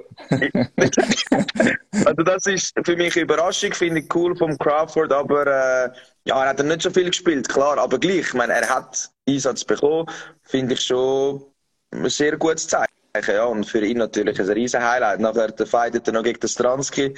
tun. 0.83 2.05
Also 2.05 2.23
das 2.23 2.45
ist 2.45 2.73
für 2.83 2.95
mich 2.95 3.15
eine 3.15 3.23
Überraschung, 3.23 3.73
finde 3.73 4.01
ich 4.01 4.15
cool 4.15 4.35
vom 4.35 4.55
Crawford, 4.59 5.11
aber 5.11 5.47
äh, 5.47 5.89
ja, 6.25 6.43
er 6.43 6.49
hat 6.49 6.59
ja 6.59 6.65
nicht 6.65 6.83
so 6.83 6.91
viel 6.91 7.07
gespielt, 7.07 7.49
klar, 7.49 7.79
aber 7.79 7.97
gleich, 7.97 8.27
ich 8.27 8.33
meine, 8.35 8.53
er 8.53 8.69
hat 8.69 9.09
Einsatz 9.27 9.63
bekommen, 9.63 10.05
finde 10.43 10.75
ich 10.75 10.81
schon 10.81 11.41
ein 11.91 12.07
sehr 12.09 12.37
gutes 12.37 12.67
Zeichen. 12.67 12.93
Ja, 13.27 13.45
und 13.45 13.63
für 13.65 13.83
ihn 13.83 13.97
natürlich 13.97 14.39
ein 14.39 14.49
riesen 14.49 14.83
Highlight. 14.83 15.19
Nachher 15.19 15.49
der 15.49 15.67
Fight 15.67 15.95
hat 15.95 16.07
er 16.07 16.13
noch 16.13 16.23
gegen 16.23 16.39
den 16.39 16.49
Stransky. 16.49 17.15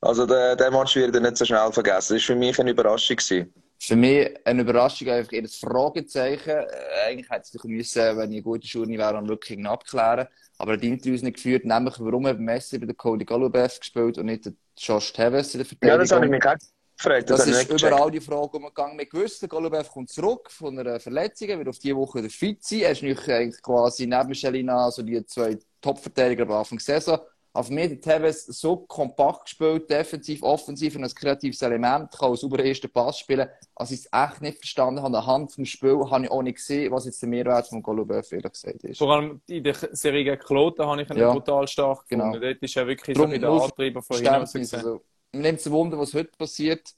Also 0.00 0.26
der, 0.26 0.54
der 0.56 0.70
Match 0.70 0.94
wird 0.96 1.14
er 1.14 1.20
nicht 1.20 1.36
so 1.36 1.44
schnell 1.44 1.72
vergessen. 1.72 2.14
Das 2.14 2.22
war 2.22 2.34
für 2.34 2.34
mich 2.34 2.58
eine 2.60 2.72
Überraschung. 2.72 3.16
Gewesen. 3.16 3.52
Für 3.78 3.96
mich 3.96 4.28
eine 4.44 4.62
Überraschung, 4.62 5.08
einfach 5.08 5.32
eher 5.32 5.42
ein 5.42 5.48
Fragezeichen. 5.48 6.50
Äh, 6.50 6.66
Eigentlich 7.08 7.30
hätte 7.30 7.56
es 7.56 7.64
müssen, 7.64 8.16
wenn 8.16 8.30
ich 8.30 8.36
eine 8.36 8.42
gute 8.42 8.66
Schule 8.66 8.96
wäre, 8.96 9.12
dann 9.12 9.28
wirklich 9.28 9.64
abklären. 9.66 10.26
Aber 10.58 10.72
er 10.72 10.76
hat 10.78 10.84
Interviews 10.84 11.22
nicht 11.22 11.36
geführt, 11.36 11.64
nämlich 11.64 11.94
warum 11.98 12.26
hat 12.26 12.38
Messi 12.38 12.78
bei 12.78 12.86
der 12.86 12.94
Cody 12.94 13.24
Golubev 13.24 13.78
gespielt 13.78 14.16
und 14.18 14.26
nicht 14.26 14.46
der 14.46 14.54
Josh 14.78 15.12
Tevez 15.12 15.54
in 15.54 15.58
der 15.58 15.66
Verteidigung. 15.66 15.88
Ja, 15.88 15.98
das 15.98 16.12
habe 16.12 16.24
ich 16.24 16.30
mich 16.30 16.46
auch 16.46 16.54
gefragt. 16.96 17.30
Das 17.30 17.46
ich 17.46 17.52
ist 17.52 17.70
überall 17.70 18.10
die 18.10 18.20
Frage 18.20 18.56
umgegangen. 18.56 18.98
Wir 18.98 19.06
gewusst, 19.06 19.46
Golubev 19.48 19.90
kommt 19.90 20.08
zurück 20.08 20.50
von 20.50 20.78
einer 20.78 20.98
Verletzung, 20.98 21.48
wird 21.48 21.68
auf 21.68 21.78
diese 21.78 21.96
Woche 21.96 22.22
der 22.22 22.30
fit 22.30 22.64
sein. 22.64 22.80
Er 22.80 22.92
ist 22.92 23.02
eigentlich 23.02 23.62
quasi 23.62 24.06
neben 24.06 24.34
Schelina, 24.34 24.90
so 24.90 25.02
die 25.02 25.24
zwei 25.26 25.58
Top-Verteidiger 25.80 26.44
am 26.44 26.52
Anfang 26.52 26.78
der 26.78 27.00
Saison. 27.00 27.20
Auf 27.56 27.70
mir 27.70 27.88
hat 27.90 28.02
Tevez 28.02 28.44
so 28.44 28.76
kompakt 28.76 29.44
gespielt, 29.46 29.88
defensiv, 29.88 30.42
offensiv 30.42 30.94
und 30.94 31.04
ein 31.04 31.10
kreatives 31.14 31.62
Element, 31.62 32.10
kann 32.12 32.28
auch 32.28 32.36
sauber 32.36 32.62
ersten 32.62 32.90
Pass 32.90 33.18
spielen. 33.18 33.48
Also 33.74 33.94
ich 33.94 34.00
es 34.00 34.08
echt 34.12 34.42
nicht 34.42 34.58
verstanden 34.58 35.00
habe, 35.02 35.16
anhand 35.16 35.52
vom 35.52 35.64
Spiel 35.64 35.98
habe 36.10 36.24
ich 36.24 36.30
auch 36.30 36.42
nicht 36.42 36.56
gesehen, 36.56 36.92
was 36.92 37.06
jetzt 37.06 37.22
der 37.22 37.30
Mehrwert 37.30 37.66
von 37.68 37.82
Golubev 37.82 38.30
ehrlich 38.30 38.52
gesagt 38.52 38.84
ist. 38.84 38.98
Vor 38.98 39.10
allem 39.10 39.40
in 39.46 39.64
der 39.64 39.74
Serie 39.92 40.24
gegen 40.24 40.38
Kloten 40.38 40.84
habe 40.84 41.00
ich 41.00 41.08
ihn 41.08 41.16
Ja. 41.16 41.32
brutal 41.32 41.66
stark 41.66 42.06
Genau. 42.08 42.24
gefunden. 42.24 42.42
Dort 42.46 42.62
ist 42.62 42.76
er 42.76 42.86
wirklich 42.86 43.16
Darum 43.16 43.32
so 43.32 43.38
der 43.38 43.50
Antreiber 43.50 44.02
von 44.02 44.16
hinten. 44.18 44.76
Also, 44.76 45.04
mir 45.32 45.40
nimmt 45.40 45.58
es 45.58 45.66
ein 45.66 45.72
Wunder, 45.72 45.98
was 45.98 46.12
heute 46.12 46.32
passiert. 46.36 46.92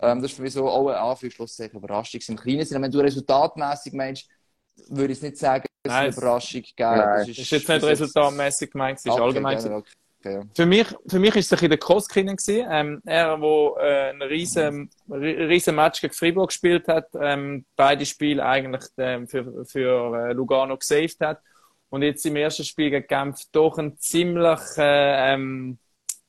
Ähm, 0.00 0.22
das 0.22 0.30
ist 0.30 0.36
für 0.36 0.42
mich 0.42 0.52
so 0.52 0.68
auch 0.68 0.86
eine 0.86 1.00
Anführungsschlusszeichen 1.00 1.76
Überraschung. 1.76 2.20
Im 2.28 2.36
Kleinen 2.36 2.82
wenn 2.82 2.90
du 2.92 3.00
resultatmäßig 3.00 3.92
meinst, 3.94 4.28
würde 4.88 5.12
ich 5.12 5.18
es 5.18 5.22
nicht 5.22 5.38
sagen, 5.38 5.64
dass 5.82 5.92
es 5.92 5.96
eine 5.96 6.00
Nein, 6.02 6.10
es- 6.10 6.16
Überraschung 6.18 6.62
gegeben 6.62 6.90
Nein. 6.90 7.18
Das 7.18 7.28
ist 7.28 7.50
jetzt 7.50 7.68
nicht 7.68 7.82
resultatmäßig 7.84 8.70
gemeint, 8.70 8.98
es 8.98 9.04
ist 9.06 9.12
Okay, 9.12 9.22
allgemein. 9.22 9.58
gerne, 9.58 9.76
okay, 9.76 9.92
ja. 10.24 10.42
Für 10.54 10.66
mich, 10.66 10.86
für 11.06 11.18
mich 11.18 11.36
ist 11.36 11.46
es 11.46 11.52
ein 11.52 11.56
bisschen 11.56 11.70
der 11.70 11.78
Koskinen 11.78 12.36
gewesen. 12.36 12.66
Ähm, 12.70 13.00
er, 13.06 13.40
wo 13.40 13.76
äh, 13.80 14.10
ein 14.10 14.20
riesen, 14.22 14.90
riesen 15.10 15.74
Match 15.76 16.00
gegen 16.00 16.12
Fribourg 16.14 16.48
gespielt 16.48 16.88
hat, 16.88 17.06
ähm, 17.20 17.64
beide 17.76 18.04
Spiele 18.04 18.44
eigentlich 18.44 18.84
ähm, 18.98 19.28
für, 19.28 19.64
für 19.64 20.28
äh, 20.28 20.32
Lugano 20.32 20.76
gesaved 20.76 21.20
hat. 21.20 21.40
Und 21.90 22.02
jetzt 22.02 22.26
im 22.26 22.36
ersten 22.36 22.64
Spiel 22.64 22.90
gegen 22.90 23.06
Genf 23.06 23.40
doch 23.52 23.78
einen 23.78 23.96
ziemlich 23.98 24.60
äh, 24.76 25.34
ähm, 25.34 25.78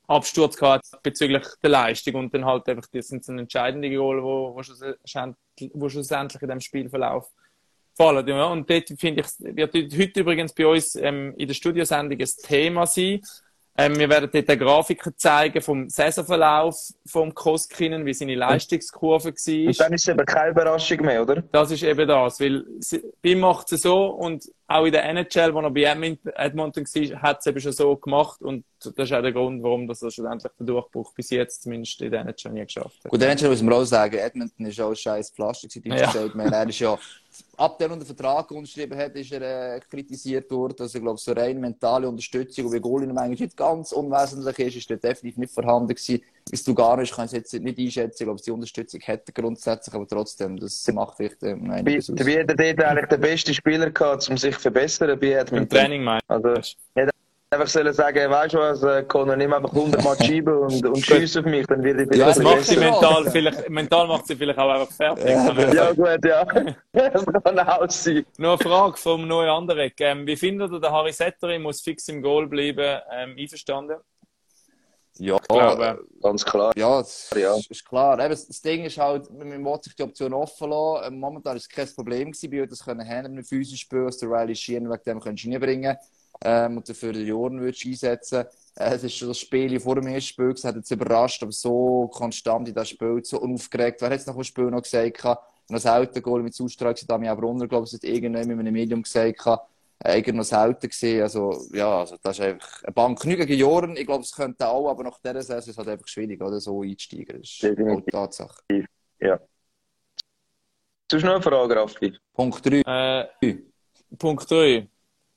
Absturz 0.06 0.56
gehabt 0.56 0.86
bezüglich 1.02 1.44
der 1.62 1.70
Leistung 1.70 2.14
und 2.14 2.34
dann 2.34 2.44
halt 2.44 2.68
einfach, 2.68 2.86
das 2.92 3.08
sind 3.08 3.24
so 3.24 3.32
entscheidende 3.32 3.94
Goal, 3.94 4.22
wo, 4.22 4.54
wo, 4.54 4.62
schlussendlich, 4.62 5.70
wo 5.74 5.88
schlussendlich 5.88 6.42
in 6.42 6.48
dem 6.48 6.60
Spielverlauf 6.60 7.28
fallen. 7.96 8.26
Ja. 8.26 8.44
Und 8.46 8.68
dort 8.70 8.88
finde 8.98 9.22
ich, 9.22 9.56
wird 9.56 9.74
heute 9.74 10.20
übrigens 10.20 10.52
bei 10.52 10.66
uns 10.66 10.94
ähm, 10.96 11.34
in 11.36 11.46
der 11.48 11.54
Studiosendung 11.54 12.18
ein 12.18 12.28
Thema 12.42 12.86
sein. 12.86 13.20
Ähm, 13.78 13.96
wir 13.98 14.10
werden 14.10 14.28
dort 14.32 14.48
eine 14.48 14.58
Grafiker 14.58 15.16
zeigen 15.16 15.62
vom 15.62 15.88
Saisonverlauf 15.88 16.76
vom 17.06 17.32
Koskinen, 17.32 18.04
wie 18.04 18.12
seine 18.12 18.34
Leistungskurve 18.34 19.28
Und 19.28 19.36
war. 19.46 19.72
dann 19.86 19.92
ist 19.94 20.02
es 20.02 20.08
eben 20.08 20.26
keine 20.26 20.50
Überraschung 20.50 20.98
mehr, 21.02 21.22
oder? 21.22 21.42
Das 21.52 21.70
ist 21.70 21.82
eben 21.84 22.06
das, 22.06 22.40
weil 22.40 22.64
sie- 22.80 23.02
bei 23.22 23.30
ihm 23.30 23.40
macht 23.40 23.72
es 23.72 23.82
so 23.82 24.06
und 24.06 24.44
auch 24.70 24.84
in 24.84 24.92
der 24.92 25.04
NHL, 25.04 25.52
wo 25.52 25.60
er 25.60 25.70
bei 25.70 25.82
Edmonton 25.82 26.84
war, 26.84 27.22
hat 27.22 27.40
es 27.40 27.46
eben 27.46 27.60
schon 27.60 27.72
so 27.72 27.96
gemacht 27.96 28.40
und 28.40 28.64
das 28.78 28.94
ist 28.96 29.12
auch 29.12 29.20
der 29.20 29.32
Grund, 29.32 29.62
warum 29.64 29.88
das 29.88 29.98
schlussendlich 29.98 30.52
den 30.58 30.66
Durchbruch 30.66 31.12
bis 31.12 31.30
jetzt 31.30 31.62
zumindest 31.64 32.00
in 32.00 32.12
der 32.12 32.20
NHL 32.20 32.52
nie 32.52 32.64
geschafft 32.64 33.04
hat. 33.04 33.10
Gut, 33.10 33.20
dann 33.20 33.36
muss 33.50 33.62
man 33.62 33.74
auch 33.74 33.84
sagen, 33.84 34.16
Edmonton 34.16 34.66
ist 34.66 34.80
auch 34.80 34.90
ein 34.90 34.96
scheiß 34.96 35.34
gewesen, 35.34 35.82
Ja. 35.86 36.52
Er 36.52 36.68
ist 36.68 36.78
ja, 36.78 36.96
ab 37.56 37.78
der 37.78 37.88
den 37.88 38.02
Vertrag 38.02 38.48
unterschrieben 38.52 38.96
hat, 38.96 39.16
ist 39.16 39.32
er 39.32 39.74
äh, 39.74 39.80
kritisiert 39.80 40.48
worden. 40.52 40.76
Also, 40.78 40.98
ich 40.98 41.02
glaube, 41.02 41.18
so 41.18 41.32
rein 41.32 41.58
mentale 41.58 42.08
Unterstützung, 42.08 42.66
und 42.66 42.72
wie 42.72 42.80
Goalin 42.80 43.18
eigentlich 43.18 43.40
nicht 43.40 43.56
ganz 43.56 43.90
unwesentlich 43.90 44.58
ist, 44.76 44.76
ist 44.76 44.90
definitiv 45.02 45.36
nicht 45.36 45.52
vorhanden 45.52 45.88
gewesen. 45.88 46.22
Ist 46.50 46.66
du 46.66 46.74
gar 46.74 46.96
nicht, 46.96 47.14
kann 47.14 47.26
ich 47.26 47.32
es 47.32 47.52
jetzt 47.52 47.52
nicht 47.62 47.78
einschätzen. 47.78 48.24
Glaube, 48.24 48.40
die 48.40 48.50
Unterstützung 48.50 49.00
hätte 49.00 49.32
grundsätzlich, 49.32 49.94
aber 49.94 50.06
trotzdem, 50.06 50.58
das 50.58 50.86
macht 50.92 51.16
vielleicht 51.16 51.42
ähm, 51.42 51.66
Wie, 51.66 51.72
einiges 51.72 52.10
aus. 52.10 52.26
wie 52.26 52.38
hat 52.38 52.50
er 52.50 52.74
dort 52.74 52.84
eigentlich 52.86 53.06
den 53.08 53.20
besten 53.20 53.54
Spieler 53.54 53.90
gehabt, 53.90 54.28
um 54.28 54.36
sich 54.36 54.54
zu 54.56 54.60
verbessern 54.62 55.18
bei 55.20 55.26
Im 55.32 55.38
Edmonton? 55.38 55.68
Training 55.68 56.02
meinst 56.04 56.24
Also, 56.28 56.54
du? 56.54 57.10
einfach 57.52 57.66
sollen 57.66 57.92
sagen, 57.92 58.30
weißt 58.30 58.54
du 58.54 58.58
was, 58.58 58.82
äh, 58.84 59.02
Conor, 59.04 59.34
nimm 59.36 59.52
einfach 59.52 59.72
100 59.72 60.04
Mal 60.04 60.16
schieben 60.24 60.56
und, 60.56 60.86
und 60.86 61.04
schieß 61.04 61.36
auf 61.38 61.44
mich, 61.44 61.66
dann 61.66 61.82
wird 61.82 62.00
ich 62.12 62.16
Ja, 62.18 62.26
Das 62.26 62.38
macht 62.38 62.62
sie 62.64 62.74
ist 62.74 62.80
mental 62.80 63.24
vielleicht, 63.32 63.68
mental 63.68 64.06
macht 64.06 64.26
sie 64.28 64.36
vielleicht 64.36 64.58
auch 64.58 64.70
einfach 64.70 64.92
fertig. 64.94 65.24
Ja, 65.26 65.72
Ja, 65.72 65.92
gut, 65.92 66.24
ja. 66.24 66.44
Das 66.92 67.24
kann 67.26 67.58
auch 67.58 67.90
sein. 67.90 68.24
Noch 68.38 68.60
eine 68.60 68.70
Frage 68.70 68.96
vom 68.96 69.26
neuen 69.26 69.50
Anderek. 69.50 69.94
Ähm, 70.00 70.26
wie 70.26 70.36
findet 70.36 70.70
ihr, 70.72 70.80
der 70.80 70.92
Harry 70.92 71.12
Setteri 71.12 71.58
muss 71.58 71.80
fix 71.80 72.06
im 72.08 72.22
Goal 72.22 72.46
bleiben? 72.46 73.00
Ähm, 73.12 73.34
einverstanden? 73.36 73.96
Ja, 75.18 75.36
glaube, 75.38 76.06
Ganz 76.22 76.44
klar. 76.44 76.72
Ja, 76.76 76.98
das 76.98 77.30
Ja. 77.36 77.56
Ist, 77.56 77.70
ist 77.70 77.84
klar. 77.84 78.18
Eben, 78.18 78.30
das 78.30 78.62
Ding 78.62 78.84
ist 78.84 78.98
halt, 78.98 79.30
man 79.30 79.64
will 79.64 79.82
sich 79.82 79.94
die 79.94 80.02
Option 80.02 80.32
offen 80.32 80.70
lassen. 80.70 81.04
Ähm, 81.06 81.20
Momentan 81.20 81.56
ist 81.56 81.64
es 81.64 81.68
kein 81.68 81.88
Problem 81.94 82.32
gewesen, 82.32 82.50
bei 82.50 82.62
uns, 82.62 82.70
das 82.70 82.84
können 82.84 83.00
Händler 83.00 83.30
mit 83.30 83.46
physisch 83.46 83.80
spielen, 83.80 84.06
dass 84.06 84.18
der 84.18 84.30
Riley 84.30 84.54
Sheehan 84.54 84.88
wegen 84.90 85.02
dem 85.04 85.20
kannst 85.20 85.44
du 85.44 85.50
reinbringen 85.50 85.96
ähm, 86.44 86.76
und 86.78 86.88
dafür 86.88 87.12
den 87.12 87.26
Jordan 87.26 87.60
würdest 87.60 87.84
du 87.84 87.88
einsetzen. 87.88 88.44
Äh, 88.76 88.94
es 88.94 89.04
ist 89.04 89.16
schon 89.16 89.28
das 89.28 89.38
Spiel 89.38 89.78
vor 89.80 89.96
dem 89.96 90.06
ersten 90.06 90.28
Spiel, 90.28 90.50
es 90.50 90.64
hat 90.64 90.76
jetzt 90.76 90.90
überrascht, 90.90 91.42
aber 91.42 91.52
so 91.52 92.08
konstant 92.12 92.68
in 92.68 92.74
das 92.74 92.88
Spiel, 92.88 93.20
so 93.24 93.40
unaufgeregt. 93.40 94.00
Wer 94.00 94.10
hat 94.10 94.20
es 94.20 94.26
nach 94.26 94.34
dem 94.34 94.44
Spiel 94.44 94.70
noch 94.70 94.82
gesagt? 94.82 95.24
Und 95.24 95.74
das 95.74 95.86
Auto-Goal 95.86 96.42
mit 96.42 96.54
Zustrahlung, 96.54 96.96
Damian 97.06 97.36
Brunner, 97.36 97.68
glaube 97.68 97.86
ich, 97.86 97.92
hat 97.92 98.04
irgendwann 98.04 98.48
mit 98.48 98.58
einem 98.58 98.72
Medium 98.72 99.02
gesagt, 99.02 99.38
gehabt. 99.38 99.70
Eigentlich 100.02 100.34
noch 100.34 100.44
selten 100.44 100.88
gesehen. 100.88 101.22
Also, 101.22 101.66
ja, 101.72 102.00
also, 102.00 102.16
das 102.22 102.38
ist 102.38 102.44
einfach 102.44 102.82
eine 102.84 102.92
Bank. 102.92 103.24
Nicht 103.24 103.38
gegen 103.38 103.58
Joren, 103.58 103.96
ich 103.96 104.06
glaube, 104.06 104.22
es 104.22 104.32
könnte 104.32 104.66
auch, 104.68 104.88
aber 104.88 105.04
nach 105.04 105.18
dieser 105.18 105.42
Saison 105.42 105.58
ist 105.58 105.68
es 105.68 105.78
halt 105.78 105.88
einfach 105.88 106.08
schwierig, 106.08 106.40
oder? 106.42 106.60
So 106.60 106.82
einzusteigen. 106.82 107.40
Das 107.40 107.50
ist 107.50 107.62
die 107.62 108.10
Tatsache. 108.10 108.62
Sonst 111.10 111.24
noch 111.24 111.34
eine 111.34 111.42
Frage, 111.42 111.76
Raffi? 111.76 112.16
Punkt 112.32 112.64
3. 112.64 112.82
Äh, 113.42 113.56
Punkt 114.16 114.50
3. 114.50 114.88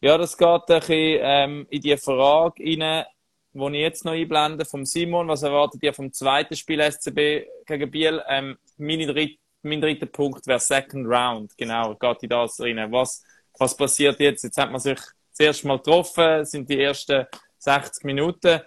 Ja, 0.01 0.17
das 0.17 0.38
geht 0.38 0.48
ein 0.48 0.65
bisschen 0.67 1.20
ähm, 1.22 1.67
in 1.70 1.82
die 1.82 1.98
Frage 1.98 2.63
rein, 2.63 3.05
die 3.53 3.77
ich 3.77 3.82
jetzt 3.82 4.05
noch 4.05 4.12
einblende, 4.12 4.65
vom 4.65 4.86
Simon. 4.86 5.27
Was 5.27 5.43
erwartet 5.43 5.82
ihr 5.82 5.93
vom 5.93 6.12
zweiten 6.12 6.55
Spiel 6.55 6.79
SCB 6.79 7.48
gegen 7.65 7.89
Biel? 7.89 8.22
Ähm, 8.27 8.58
meine 8.77 9.08
dritt, 9.08 9.39
mein 9.63 9.82
dritter 9.82 10.05
Punkt 10.05 10.46
wäre 10.46 10.60
Second 10.60 11.08
Round. 11.08 11.58
Genau, 11.58 11.96
geht 11.96 12.24
in 12.24 12.29
das 12.29 12.60
rein. 12.60 12.91
Was, 12.91 13.24
was 13.57 13.75
passiert 13.75 14.19
jetzt? 14.19 14.43
Jetzt 14.43 14.57
hat 14.57 14.72
man 14.72 14.79
sich 14.79 14.98
das 14.98 15.39
erste 15.39 15.67
Mal 15.67 15.77
getroffen, 15.77 16.45
sind 16.45 16.69
die 16.69 16.81
ersten 16.81 17.25
60 17.60 18.03
Minuten 18.03 18.62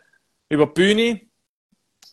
über 0.48 0.66
die 0.66 0.72
Bühne. 0.72 1.20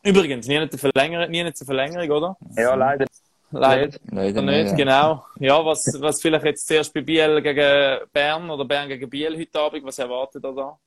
Übrigens, 0.03 0.47
nie 0.47 0.57
eine 0.57 0.69
Verlängerung, 0.69 1.29
nie 1.31 1.41
eine 1.41 1.53
Verlängerung, 1.53 2.11
oder? 2.11 2.37
Ja, 2.57 2.75
leider 2.75 3.05
Leider. 3.53 3.85
nicht. 3.85 3.99
Leider 4.11 4.41
Nicht, 4.41 4.63
nicht. 4.63 4.75
genau. 4.77 5.25
Ja, 5.39 5.63
was, 5.63 5.85
was 5.99 6.19
vielleicht 6.21 6.45
jetzt 6.45 6.67
zuerst 6.67 6.91
bei 6.93 7.01
Biel 7.01 7.39
gegen 7.41 7.99
Bern 8.11 8.49
oder 8.49 8.65
Bern 8.65 8.87
gegen 8.89 9.07
Biel 9.09 9.37
heute 9.37 9.59
Abend, 9.59 9.85
was 9.85 9.99
erwartet 9.99 10.43
ihr 10.43 10.53
da? 10.53 10.79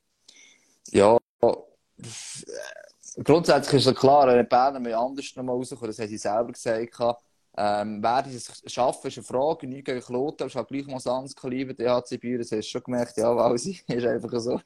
Ja, 0.90 1.18
grundsätzlich 3.22 3.80
ist 3.80 3.86
ja 3.86 3.92
klar, 3.92 4.42
Berner 4.44 4.80
müssen 4.80 4.94
anders 4.94 5.36
nochmal 5.36 5.56
rauskommen, 5.56 5.86
das 5.86 5.98
haben 5.98 6.08
sie 6.08 6.18
selber 6.18 6.52
gesagt. 6.52 7.24
Ähm, 7.58 8.02
werden 8.02 8.30
sie 8.30 8.36
es 8.36 8.72
schaffen, 8.72 9.06
ist 9.08 9.16
eine 9.16 9.24
Frage. 9.24 9.66
Nicht 9.66 9.86
gegen 9.86 10.00
Kloten, 10.00 10.42
aber 10.42 10.46
es 10.46 10.52
ist 10.52 10.56
halt 10.56 10.68
gleich 10.68 10.86
mal 10.86 10.96
anderes 10.96 11.34
Kaliber. 11.34 11.72
Die 11.72 11.88
HC 11.88 12.18
Büren, 12.18 12.38
das 12.38 12.52
hast 12.52 12.66
du 12.66 12.70
schon 12.70 12.82
gemerkt, 12.82 13.16
ja, 13.16 13.34
weil 13.34 13.56
sie 13.56 13.80
ist 13.88 14.06
einfach 14.06 14.38
so. 14.38 14.60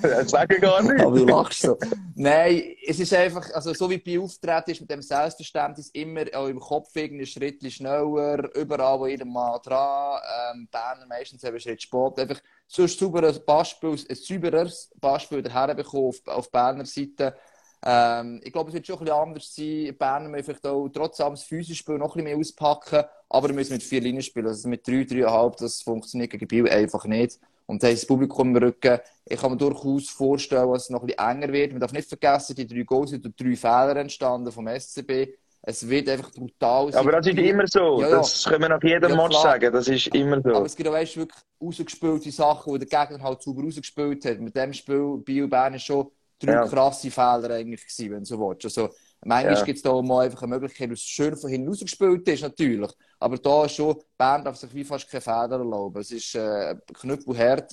Das 0.00 0.30
sage 0.30 0.56
ich 0.56 0.62
gar 0.62 0.82
nicht. 0.82 1.00
Aber 1.00 1.18
du 1.18 1.24
lachst 1.24 1.62
so. 1.62 1.76
Nein, 2.14 2.76
es 2.86 3.00
ist 3.00 3.12
einfach, 3.12 3.50
also 3.52 3.74
so 3.74 3.90
wie 3.90 3.98
bei 3.98 4.20
Auftreten 4.20 4.70
ist 4.70 4.80
mit 4.80 4.90
dem 4.90 5.02
Selbstverständnis 5.02 5.88
immer 5.90 6.24
auch 6.34 6.46
im 6.46 6.60
Kopf 6.60 6.94
irgendwie 6.94 7.24
ein 7.24 7.26
Schritt 7.26 7.72
schneller, 7.72 8.54
überall, 8.54 9.00
wo 9.00 9.06
jeder 9.06 9.24
mal 9.24 9.58
dran, 9.58 10.20
ähm, 10.54 10.68
Berner 10.70 11.06
meistens 11.06 11.42
eben 11.42 11.58
Schritt 11.58 11.82
spät. 11.82 12.18
Einfach 12.18 12.40
so 12.68 12.82
ein 12.82 12.88
sauberes 12.88 13.44
Beispiel, 13.44 13.90
ein 13.90 14.14
sauberes 14.14 14.90
Beispiel 15.00 15.42
daher 15.42 15.74
bekommen 15.74 16.08
auf, 16.08 16.26
auf 16.26 16.50
Berner 16.52 16.86
Seite. 16.86 17.36
Ähm, 17.84 18.40
ich 18.44 18.52
glaube, 18.52 18.68
es 18.68 18.74
wird 18.74 18.86
schon 18.86 18.96
ein 18.98 19.04
bisschen 19.04 19.18
anders 19.18 19.54
sein. 19.54 19.64
Die 19.64 19.92
Berner 19.92 20.28
müssen 20.28 20.44
vielleicht 20.44 20.66
auch 20.66 20.88
trotzdem 20.88 21.30
das 21.30 21.44
physische 21.44 21.76
Spiel 21.76 21.98
noch 21.98 22.14
ein 22.14 22.24
bisschen 22.24 22.24
mehr 22.24 22.36
auspacken, 22.36 23.04
aber 23.28 23.48
wir 23.48 23.54
müssen 23.54 23.72
mit 23.72 23.82
vier 23.82 24.00
Linien 24.00 24.22
spielen. 24.22 24.46
Also 24.46 24.68
mit 24.68 24.86
drei, 24.86 25.04
dreieinhalb, 25.04 25.56
das 25.56 25.82
funktioniert 25.82 26.30
gegen 26.30 26.46
Biel 26.46 26.68
einfach 26.68 27.04
nicht. 27.06 27.38
Und 27.66 27.82
da 27.82 27.88
ist 27.88 28.02
das 28.02 28.08
Publikum 28.08 28.48
im 28.54 28.62
Rücken. 28.62 28.98
Ich 29.24 29.40
kann 29.40 29.52
mir 29.52 29.56
durchaus 29.56 30.10
vorstellen, 30.10 30.70
dass 30.72 30.84
es 30.84 30.90
noch 30.90 31.02
ein 31.02 31.06
bisschen 31.06 31.24
enger 31.24 31.52
wird. 31.52 31.70
Man 31.70 31.80
darf 31.80 31.92
nicht 31.92 32.08
vergessen, 32.08 32.56
die 32.56 32.66
drei 32.66 32.82
Goals 32.82 33.10
sind 33.10 33.24
durch 33.24 33.36
drei 33.36 33.56
Fehler 33.56 33.96
entstanden 33.96 34.50
vom 34.50 34.66
SCB. 34.66 35.28
Es 35.62 35.88
wird 35.88 36.08
einfach 36.08 36.32
brutal 36.32 36.90
sein. 36.90 37.00
Aber 37.00 37.12
das 37.12 37.26
ist 37.26 37.38
immer 37.38 37.66
so. 37.66 38.00
Ja, 38.00 38.08
ja. 38.08 38.16
Das 38.16 38.44
können 38.44 38.62
wir 38.62 38.70
nach 38.70 38.82
jedem 38.82 39.10
Ja, 39.10 39.16
Match 39.16 39.36
sagen. 39.36 39.72
Das 39.72 39.88
ist 39.88 40.08
immer 40.08 40.40
so. 40.42 40.54
Aber 40.54 40.66
es 40.66 40.74
gibt 40.74 40.88
auch 40.88 40.94
weißt, 40.94 41.16
wirklich 41.18 41.38
rausgespielte 41.62 42.30
Sachen, 42.32 42.72
wo 42.72 42.78
der 42.78 42.88
Gegner 42.88 43.22
halt 43.22 43.42
sauber 43.42 43.62
rausgespielt 43.62 44.24
hat. 44.24 44.40
Mit 44.40 44.56
dem 44.56 44.72
Spiel 44.72 45.18
Biel 45.18 45.46
Bern 45.46 45.74
ist 45.74 45.84
schon 45.84 46.10
drei 46.40 46.52
Ja. 46.52 46.66
krasse 46.66 47.10
Fehler 47.10 47.50
eigentlich 47.54 47.82
gewesen, 47.82 48.10
wenn 48.12 48.18
du 48.20 48.24
so 48.24 48.38
willst. 48.40 48.64
Also, 48.64 48.88
manchmal 49.24 49.54
Ja. 49.54 49.64
gibt 49.64 49.76
es 49.76 49.82
da 49.82 49.90
auch 49.90 50.02
mal 50.02 50.24
einfach 50.26 50.42
eine 50.42 50.54
Möglichkeit, 50.54 50.90
dass 50.90 50.98
es 51.00 51.04
schön 51.04 51.36
von 51.36 51.50
hinten 51.50 51.68
rausgespielt 51.68 52.26
ist, 52.28 52.42
natürlich. 52.42 52.90
Aber 53.18 53.36
da 53.38 53.64
ist 53.64 53.74
schon, 53.76 53.96
Bern 54.16 54.44
darf 54.44 54.56
sich 54.56 54.74
wie 54.74 54.84
fast 54.84 55.08
keine 55.10 55.20
Fehler 55.20 55.58
erlauben. 55.58 56.00
Es 56.00 56.10
ist 56.10 56.34
äh, 56.34 56.74
knüppelhart. 56.94 57.72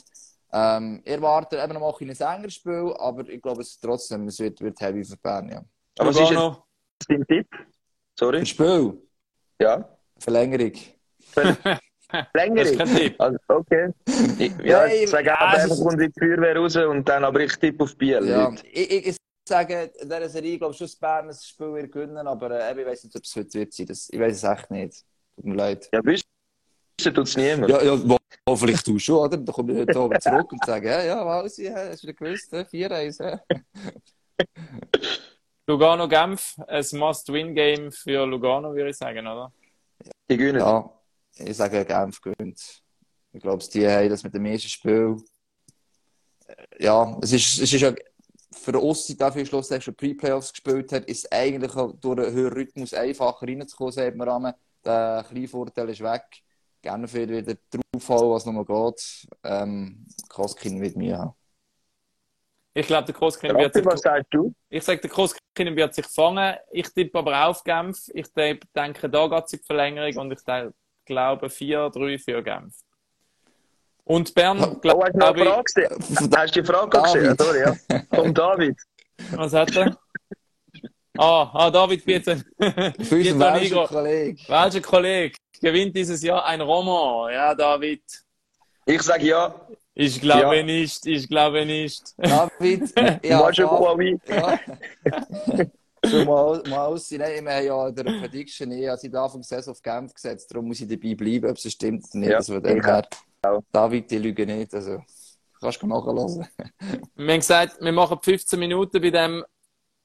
Ähm, 0.54 1.02
ich 1.04 1.12
erwarte 1.12 1.58
eben 1.58 1.74
noch 1.74 1.82
mal 1.82 1.94
ein 2.00 2.10
engeres 2.10 2.54
Spiel, 2.54 2.94
aber 2.98 3.28
ich 3.28 3.42
glaube, 3.42 3.62
es 3.62 3.80
trotzdem, 3.80 4.28
es 4.28 4.40
wird, 4.40 4.62
wird 4.62 4.80
heavy 4.80 5.04
für 5.04 5.18
Bern, 5.18 5.50
ja. 5.50 5.64
Aber 6.00 6.10
was 6.10 6.16
ist 6.16 6.30
Lugano, 6.30 6.64
dein 7.08 7.26
Tipp? 7.28 7.48
Sorry? 8.18 8.40
Ein 8.40 8.46
Spiel, 8.46 9.02
Ja? 9.60 9.98
Verlängerung. 10.20 10.72
das 12.10 12.26
Länger? 12.34 12.62
ist 12.62 12.78
kein 12.78 12.96
Tipp. 12.96 13.16
Also, 13.20 13.38
okay. 13.48 13.90
Ich, 14.40 14.52
ja, 14.64 14.82
Nein, 14.86 14.92
ich 15.04 15.10
sage 15.10 15.40
einfach, 15.40 15.66
ist- 15.72 15.84
kommt 15.84 16.02
die 16.02 16.12
Feuerwehr 16.20 16.56
raus 16.58 16.76
und 16.76 17.08
dann, 17.08 17.24
aber 17.24 17.40
ich 17.42 17.54
tippe 17.56 17.84
auf 17.84 17.96
Biel. 17.98 18.26
Ja, 18.28 18.54
ich, 18.72 18.92
ich, 18.92 19.08
ich 19.08 19.18
sage, 19.48 19.92
in 20.00 20.10
dieser 20.10 20.30
Serie, 20.30 20.54
ich 20.54 20.60
glaube 20.60 20.74
schon, 20.74 20.88
dass 20.88 20.96
Bern 20.96 21.28
das 21.28 21.46
Spiel 21.48 21.74
wird 21.74 21.92
gewinnen, 21.92 22.26
aber 22.28 22.52
äh, 22.52 22.80
ich 22.80 22.86
weiß 22.88 23.04
nicht, 23.06 23.16
ob 23.16 23.24
es 23.24 23.36
heute 23.36 23.54
wird 23.60 23.74
sein. 23.74 23.86
Das, 23.88 24.10
ich 24.10 24.20
weiß 24.20 24.36
es 24.36 24.44
echt 24.44 24.72
nicht. 24.72 25.04
Tut 25.36 25.46
mir 25.46 25.56
leid. 25.56 25.90
Ja, 25.94 26.04
wissen 26.04 26.24
tut 27.00 27.18
es 27.20 27.38
niemand. 27.38 27.70
Ja, 27.70 27.82
ja, 27.84 28.10
wo, 28.10 28.18
wo 28.46 28.56
vielleicht 28.56 28.88
du 28.88 28.98
schon, 28.98 29.18
oder? 29.18 29.38
Dann 29.38 29.46
komme 29.54 29.74
ich 29.74 29.80
heute 29.80 30.00
Abend 30.00 30.22
zurück 30.24 30.52
und 30.52 30.66
sage, 30.66 30.88
ja, 30.90 31.04
ja, 31.04 31.26
Walsi, 31.26 31.66
ja, 31.66 31.76
hast 31.76 32.04
du 32.04 32.08
wieder 32.08 32.14
gewusst, 32.18 32.52
äh, 32.54 32.62
4-1, 32.66 33.24
ja. 33.24 33.40
Lugano-Genf, 35.68 36.56
ein 36.68 36.86
Must-Win-Game 36.94 37.92
für 37.92 38.26
Lugano, 38.26 38.74
würde 38.74 38.90
ich 38.92 38.98
sagen, 38.98 39.28
oder? 39.28 39.52
Die 40.30 40.38
gewinnen. 40.38 40.60
Ja, 40.60 40.90
ich 41.40 41.58
sage, 41.58 41.86
Genf 41.86 42.22
gewinnt. 42.22 42.82
Ich 43.34 43.42
glaube, 43.42 43.64
die 43.74 43.88
haben 43.88 44.10
das 44.10 44.24
mit 44.24 44.34
dem 44.34 44.46
ersten 44.46 44.70
Spiel. 44.70 45.18
Äh, 46.48 46.84
Ja, 46.84 47.18
es 47.22 47.32
ist, 47.34 47.60
es 47.62 47.74
ist 47.74 47.82
ja 47.82 47.94
für 48.52 48.82
Ossi 48.82 49.16
dafür 49.18 49.46
schlussendlich 49.46 49.86
schon 49.86 49.96
Pre-Playoffs 49.96 50.52
gespielt 50.52 50.92
hat, 50.92 51.06
ist 51.06 51.26
es 51.26 51.32
eigentlich 51.32 51.76
auch 51.76 51.94
durch 51.94 52.20
einen 52.20 52.34
höheren 52.34 52.54
Rhythmus 52.54 52.94
einfacher 52.94 53.46
reinzukommen, 53.48 53.92
sagt 53.94 54.16
man 54.16 54.30
einmal. 54.30 54.56
Der 54.84 55.26
kleine 55.30 55.48
Vorteil 55.48 55.90
ist 55.90 56.02
weg. 56.02 56.24
Genf 56.82 57.14
wird 57.14 57.30
wieder 57.30 57.56
draufhauen, 57.94 58.32
was 58.32 58.46
nochmal 58.46 58.66
geht. 58.66 59.28
Ähm, 59.44 60.06
Koskin 60.30 60.80
wird 60.82 60.96
mir 60.96 61.18
haben. 61.18 61.34
Ich 62.74 62.86
glaube, 62.86 63.06
der 63.06 63.16
Großkind 63.16 63.58
wird 63.58 63.74
sich, 63.74 63.86
was 63.86 64.02
sagst 64.02 64.28
du? 64.32 64.54
ich 64.70 64.84
sage, 64.84 65.02
der 65.02 65.10
Großkind 65.10 65.76
wird 65.76 65.96
sich 65.96 66.06
fangen. 66.06 66.56
Ich 66.72 66.88
tippe 66.94 67.18
aber 67.18 67.48
auf 67.48 67.64
Genf. 67.64 67.98
Ich 68.14 68.32
de- 68.34 68.60
denke, 68.76 69.10
da 69.10 69.28
geht 69.28 69.46
es 69.46 69.54
in 69.54 69.60
die 69.60 69.66
Verlängerung 69.66 70.18
und 70.18 70.32
ich 70.34 70.44
de- 70.44 70.70
glaube 71.08 71.48
4-3 71.48 72.20
für 72.24 72.44
Genf. 72.44 72.76
Und 74.04 74.34
Bern, 74.36 74.60
Oh, 74.60 74.62
hast 74.62 74.74
du 74.84 74.88
noch 74.88 75.34
glaube 75.34 75.42
eine 75.42 75.44
ich, 75.44 75.50
Frage 75.50 75.64
gesehen? 75.64 76.32
Hast 76.36 76.56
du 76.56 76.62
die 76.62 76.68
Frage 76.68 77.02
gesehen? 77.02 77.36
David. 77.36 77.42
Sorry, 77.42 77.60
ja. 77.60 78.02
Vom 78.16 78.34
David. 78.34 78.78
was 79.32 79.54
hat 79.54 79.76
er? 79.76 79.98
Ah, 81.18 81.50
ah 81.54 81.70
David 81.72 82.06
bitte. 82.06 82.44
Für 82.58 83.16
unseren. 83.16 83.88
Kollegen. 83.88 84.40
Welcher 84.48 84.82
Kollege 84.82 85.36
gewinnt 85.60 85.96
dieses 85.96 86.22
Jahr 86.22 86.46
ein 86.46 86.62
Roman? 86.62 87.34
Ja, 87.34 87.56
David. 87.56 88.04
Ich 88.86 89.02
sage 89.02 89.26
ja. 89.26 89.56
Ich 89.96 90.22
glaube 90.22 90.58
Ja. 90.58 90.64
nicht, 90.64 91.06
ich 91.08 91.28
glaube 91.28 91.66
nicht. 91.66 92.14
David, 92.18 92.94
ja, 93.26 93.38
Moi, 93.40 93.52
je 93.52 93.64
crois 93.64 93.96
oui. 93.98 94.18
Ja. 94.28 94.60
Schon 96.10 96.26
mal, 96.26 96.64
mal 96.70 96.86
aussehen. 96.86 97.22
Nein, 97.22 97.46
wir 97.46 97.54
haben 97.54 97.66
ja 97.66 97.88
in 97.88 97.96
der 97.96 98.04
Prediction 98.04 98.72
eh 98.72 98.96
seit 98.96 99.16
Anfang 99.16 99.42
der 99.42 99.44
Saison 99.44 99.72
auf 99.74 99.82
Genf 99.82 100.14
gesetzt. 100.14 100.52
Darum 100.52 100.68
muss 100.68 100.82
ich 100.82 100.88
dabei 100.88 101.16
bleiben, 101.16 101.50
ob 101.50 101.58
es 101.58 101.72
stimmt 101.72 102.06
oder 102.10 102.20
nicht. 102.20 102.30
Ja, 102.30 102.38
also 102.38 102.54
von 102.54 102.64
dem 102.64 102.84
her, 102.84 103.08
auch. 103.44 103.64
David, 103.72 104.12
die 104.12 104.18
lügen 104.18 104.48
nicht. 104.48 104.74
Also, 104.74 105.02
kannst 105.60 105.82
du 105.82 105.88
nachhören. 105.88 106.48
Wir 107.16 107.34
haben 107.34 107.40
gesagt, 107.40 107.78
wir 107.82 107.92
machen 107.92 108.20
15 108.22 108.60
Minuten 108.60 109.02
bei 109.02 109.10
dem 109.10 109.44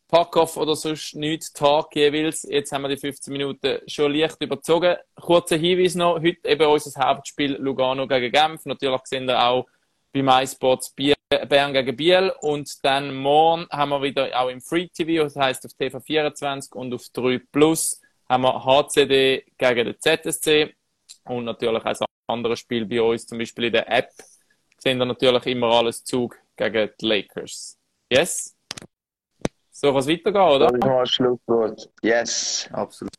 Pack-Off 0.08 0.58
oder 0.58 0.76
sonst 0.76 1.14
nichts 1.14 1.52
Tag 1.52 1.94
jeweils. 1.94 2.42
Jetzt 2.42 2.70
haben 2.72 2.82
wir 2.82 2.88
die 2.88 2.98
15 2.98 3.32
Minuten 3.32 3.78
schon 3.86 4.12
leicht 4.12 4.42
überzogen. 4.42 4.96
Kurzer 5.14 5.56
Hinweis 5.56 5.94
noch, 5.94 6.16
heute 6.16 6.46
eben 6.46 6.66
unser 6.66 7.00
Hauptspiel 7.00 7.52
Lugano 7.54 8.06
gegen 8.06 8.30
Genf. 8.30 8.66
Natürlich 8.66 9.00
sehen 9.04 9.26
wir 9.26 9.42
auch 9.42 9.66
bei 10.12 10.22
MySports 10.22 10.90
Biel, 10.90 11.14
Bern 11.48 11.72
gegen 11.72 11.96
Biel. 11.96 12.32
Und 12.40 12.84
dann 12.84 13.14
morgen 13.14 13.66
haben 13.70 13.90
wir 13.90 14.02
wieder 14.02 14.28
auch 14.38 14.48
im 14.48 14.60
Free 14.60 14.88
TV, 14.88 15.24
das 15.24 15.36
heisst 15.36 15.64
auf 15.64 15.72
TV24 15.72 16.72
und 16.74 16.92
auf 16.94 17.08
3 17.12 17.40
Plus 17.50 18.00
haben 18.28 18.42
wir 18.42 18.64
HCD 18.64 19.44
gegen 19.56 19.86
den 19.86 19.96
ZSC. 19.98 20.74
Und 21.24 21.44
natürlich 21.44 21.82
auch 21.82 21.84
ein 21.84 21.96
anderes 22.26 22.60
Spiel 22.60 22.84
bei 22.86 23.00
uns, 23.00 23.26
zum 23.26 23.38
Beispiel 23.38 23.64
in 23.64 23.72
der 23.72 23.90
App, 23.90 24.10
sehen 24.78 24.98
wir 24.98 25.04
natürlich 25.04 25.46
immer 25.46 25.68
alles 25.68 26.02
Zug 26.04 26.38
gegen 26.56 26.90
die 27.00 27.06
Lakers. 27.06 27.78
Yes? 28.10 28.56
So 29.70 29.88
kann 29.88 29.96
es 29.98 30.08
weitergehen, 30.08 30.42
oder? 30.42 30.66
Das 30.66 30.74
ist 30.74 30.84
mal 30.84 31.00
ein 31.00 31.06
Schlusswort. 31.06 31.90
Yes. 32.02 32.68
Absolut. 32.72 33.12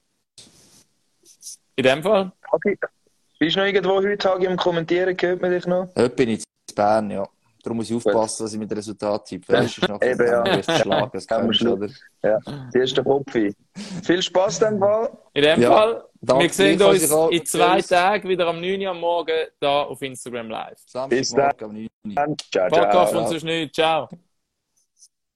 In 1.76 1.84
dem 1.84 2.04
Fall? 2.04 2.32
Okay. 2.52 2.78
Bist 3.40 3.56
du 3.56 3.60
noch 3.60 3.66
irgendwo 3.66 3.96
heute 3.96 4.18
Tag 4.18 4.42
im 4.44 4.56
Kommentieren? 4.56 5.18
Hört 5.20 5.42
man 5.42 5.52
dich 5.52 5.66
noch? 5.66 5.90
Heute 5.96 6.16
bin 6.16 6.30
ich 6.30 6.43
in 6.74 6.76
Bern, 6.76 7.12
ja. 7.12 7.28
Darum 7.64 7.78
muss 7.78 7.90
ich 7.90 7.96
aufpassen, 7.96 8.44
dass 8.44 8.54
ich 8.54 8.60
mit 8.60 8.70
dem 8.70 8.76
Resultat 8.76 9.26
tippe. 9.26 9.54
Du, 9.54 9.64
ist 9.64 9.88
noch 9.88 10.02
Eben, 10.02 10.28
ja. 10.28 10.42
ein 10.44 10.64
Schlagen, 10.64 11.10
das 11.14 11.26
kennst 11.26 11.62
du, 11.62 11.74
oder? 11.74 11.88
Ja. 12.22 12.38
Die 12.74 12.78
erste 12.78 13.02
Kopf. 13.02 13.32
Viel 13.32 14.22
Spaß 14.22 14.60
dann 14.60 14.80
Fall. 14.80 15.10
In 15.34 15.44
dem 15.44 15.62
Ja. 15.62 15.72
Fall, 15.72 16.04
Danke, 16.22 16.44
wir 16.44 16.50
sehen 16.50 16.82
uns 16.82 17.10
in 17.32 17.46
zwei. 17.46 17.82
Tagen 17.82 18.28
wieder 18.28 18.48
am 18.48 18.60
9 18.60 18.82
Uhr 18.82 18.90
am 18.90 19.00
Morgen 19.00 19.48
da 19.62 19.84
auf 19.84 20.02
Instagram 20.02 20.50
live. 20.50 20.76
Bis 20.76 20.92
dann. 20.92 21.10
Samstagmorgen 21.10 21.90
am 22.04 22.16
9 22.26 22.30
Uhr. 22.30 22.36
Ciao, 22.52 22.70
ciao. 22.70 23.20
und 23.22 23.30
sonst 23.30 23.44
nicht. 23.44 23.74
Ciao. 23.76 24.10